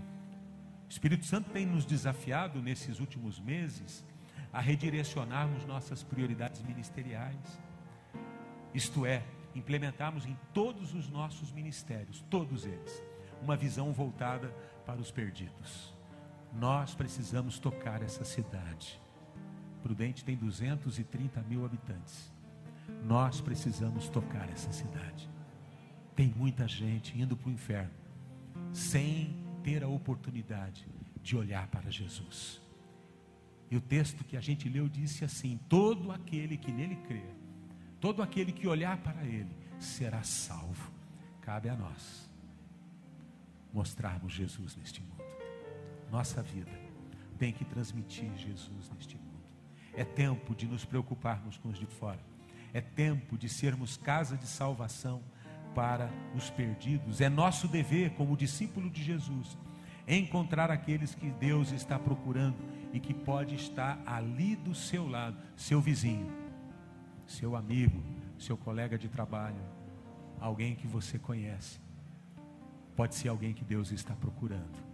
O 0.87 0.91
Espírito 0.91 1.25
Santo 1.25 1.51
tem 1.51 1.65
nos 1.65 1.87
desafiado 1.87 2.61
nesses 2.61 3.01
últimos 3.01 3.41
meses 3.41 4.05
a 4.53 4.61
redirecionarmos 4.61 5.65
nossas 5.65 6.03
prioridades 6.03 6.63
ministeriais. 6.63 7.59
Isto 8.75 9.07
é, 9.07 9.23
implementarmos 9.55 10.27
em 10.27 10.37
todos 10.53 10.93
os 10.95 11.09
nossos 11.09 11.51
ministérios, 11.51 12.23
todos 12.29 12.67
eles, 12.67 13.03
uma 13.43 13.57
visão 13.57 13.93
voltada 13.93 14.49
para 14.85 15.01
os 15.01 15.11
perdidos. 15.11 15.95
Nós 16.53 16.95
precisamos 16.95 17.59
tocar 17.59 18.03
essa 18.03 18.25
cidade. 18.25 19.01
Prudente 19.83 20.25
tem 20.25 20.37
230 20.37 21.41
mil 21.43 21.65
habitantes. 21.65 22.33
Nós 23.05 23.41
precisamos 23.41 24.09
tocar 24.09 24.49
essa 24.51 24.71
cidade. 24.73 25.29
Tem 26.15 26.29
muita 26.37 26.69
gente 26.69 27.19
indo 27.19 27.37
para 27.37 27.49
o 27.49 27.53
inferno 27.53 27.91
sem 28.73 29.37
ter 29.63 29.83
a 29.83 29.89
oportunidade 29.89 30.87
de 31.23 31.37
olhar 31.37 31.67
para 31.69 31.91
Jesus. 31.91 32.61
E 33.71 33.77
o 33.77 33.81
texto 33.81 34.25
que 34.25 34.37
a 34.37 34.41
gente 34.41 34.69
leu 34.69 34.89
disse 34.89 35.25
assim: 35.25 35.59
todo 35.69 36.13
aquele 36.13 36.57
que 36.57 36.71
nele 36.71 36.97
crê, 36.97 37.25
todo 38.01 38.23
aquele 38.23 38.53
que 38.53 38.67
olhar 38.69 38.99
para 38.99 39.25
ele, 39.25 39.57
será 39.79 40.23
salvo. 40.23 40.93
Cabe 41.41 41.69
a 41.69 41.77
nós 41.77 42.31
mostrarmos 43.73 44.33
Jesus 44.33 44.77
neste 44.77 45.01
mundo. 45.01 45.22
Nossa 46.13 46.41
vida 46.41 46.71
tem 47.39 47.53
que 47.53 47.65
transmitir 47.65 48.31
Jesus 48.37 48.89
neste 48.95 49.17
mundo. 49.17 49.33
É 49.95 50.05
tempo 50.05 50.55
de 50.55 50.67
nos 50.67 50.85
preocuparmos 50.85 51.57
com 51.57 51.71
os 51.71 51.79
de 51.79 51.87
fora 51.87 52.21
é 52.73 52.81
tempo 52.81 53.37
de 53.37 53.49
sermos 53.49 53.97
casa 53.97 54.37
de 54.37 54.47
salvação 54.47 55.23
para 55.75 56.11
os 56.35 56.51
perdidos. 56.51 57.21
É 57.21 57.29
nosso 57.29 57.69
dever, 57.69 58.11
como 58.15 58.37
discípulo 58.37 58.91
de 58.91 59.03
Jesus, 59.03 59.59
encontrar 60.09 60.71
aqueles 60.71 61.15
que 61.15 61.31
Deus 61.31 61.71
está 61.71 61.99
procurando 61.99 62.57
e 62.93 63.01
que 63.01 63.15
pode 63.15 63.55
estar 63.55 64.01
ali 64.07 64.57
do 64.57 64.75
seu 64.75 65.07
lado, 65.07 65.37
seu 65.57 65.81
vizinho, 65.81 66.31
seu 67.27 67.55
amigo, 67.55 68.03
seu 68.39 68.57
colega 68.57 68.99
de 68.99 69.09
trabalho, 69.09 69.63
alguém 70.41 70.75
que 70.75 70.87
você 70.87 71.19
conhece. 71.19 71.81
Pode 72.97 73.15
ser 73.15 73.29
alguém 73.29 73.55
que 73.55 73.65
Deus 73.65 73.91
está 73.93 74.15
procurando. 74.15 74.92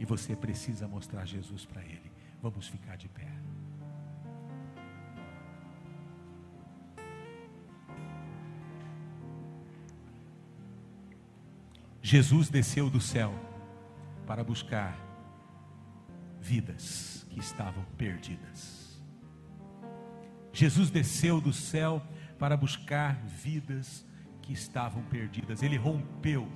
E 0.00 0.04
você 0.04 0.34
precisa 0.34 0.88
mostrar 0.88 1.24
Jesus 1.24 1.64
para 1.64 1.84
ele. 1.84 2.10
Vamos 2.42 2.66
ficar 2.66 2.96
de 2.96 3.08
pé. 3.08 3.28
Jesus 12.02 12.48
desceu 12.48 12.90
do 12.90 13.00
céu 13.00 13.32
para 14.26 14.42
buscar 14.42 14.98
vidas 16.40 17.26
que 17.28 17.38
estavam 17.38 17.84
perdidas. 17.96 19.00
Jesus 20.52 20.90
desceu 20.90 21.40
do 21.40 21.52
céu 21.52 22.02
para 22.38 22.56
buscar 22.56 23.14
vidas 23.26 24.04
que 24.42 24.52
estavam 24.52 25.02
perdidas. 25.04 25.62
Ele 25.62 25.76
rompeu, 25.76 26.48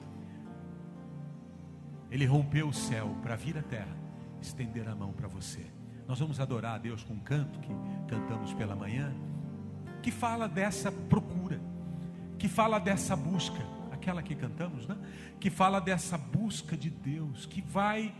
ele 2.14 2.26
rompeu 2.26 2.68
o 2.68 2.72
céu 2.72 3.16
para 3.24 3.34
vir 3.34 3.58
à 3.58 3.62
terra, 3.62 3.96
estender 4.40 4.88
a 4.88 4.94
mão 4.94 5.12
para 5.12 5.26
você. 5.26 5.66
Nós 6.06 6.20
vamos 6.20 6.38
adorar 6.38 6.76
a 6.76 6.78
Deus 6.78 7.02
com 7.02 7.14
um 7.14 7.18
canto 7.18 7.58
que 7.58 7.72
cantamos 8.06 8.54
pela 8.54 8.76
manhã, 8.76 9.12
que 10.00 10.12
fala 10.12 10.46
dessa 10.46 10.92
procura, 10.92 11.60
que 12.38 12.46
fala 12.46 12.78
dessa 12.78 13.16
busca 13.16 13.60
aquela 13.90 14.22
que 14.22 14.36
cantamos, 14.36 14.86
né? 14.86 14.96
que 15.40 15.50
fala 15.50 15.80
dessa 15.80 16.16
busca 16.16 16.76
de 16.76 16.88
Deus, 16.88 17.46
que 17.46 17.60
vai 17.60 18.14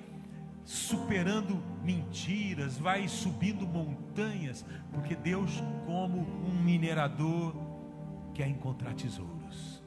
superando 0.64 1.62
mentiras, 1.84 2.76
vai 2.76 3.06
subindo 3.06 3.64
montanhas, 3.64 4.64
porque 4.92 5.14
Deus, 5.14 5.62
como 5.86 6.18
um 6.18 6.64
minerador, 6.64 7.54
quer 8.34 8.48
encontrar 8.48 8.92
tesouros. 8.94 9.80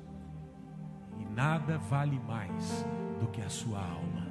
E 1.20 1.26
nada 1.26 1.78
vale 1.78 2.18
mais 2.20 2.86
do 3.20 3.28
que 3.28 3.42
a 3.42 3.50
sua 3.50 3.80
alma. 3.80 4.28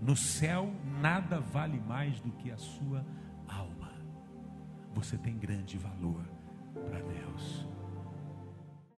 No 0.00 0.16
céu, 0.16 0.72
nada 1.00 1.40
vale 1.40 1.80
mais 1.80 2.20
do 2.20 2.30
que 2.32 2.50
a 2.50 2.56
sua 2.56 3.04
alma. 3.48 3.92
Você 4.94 5.16
tem 5.18 5.36
grande 5.36 5.76
valor 5.76 6.24
para 6.88 7.00
Deus. 7.00 7.66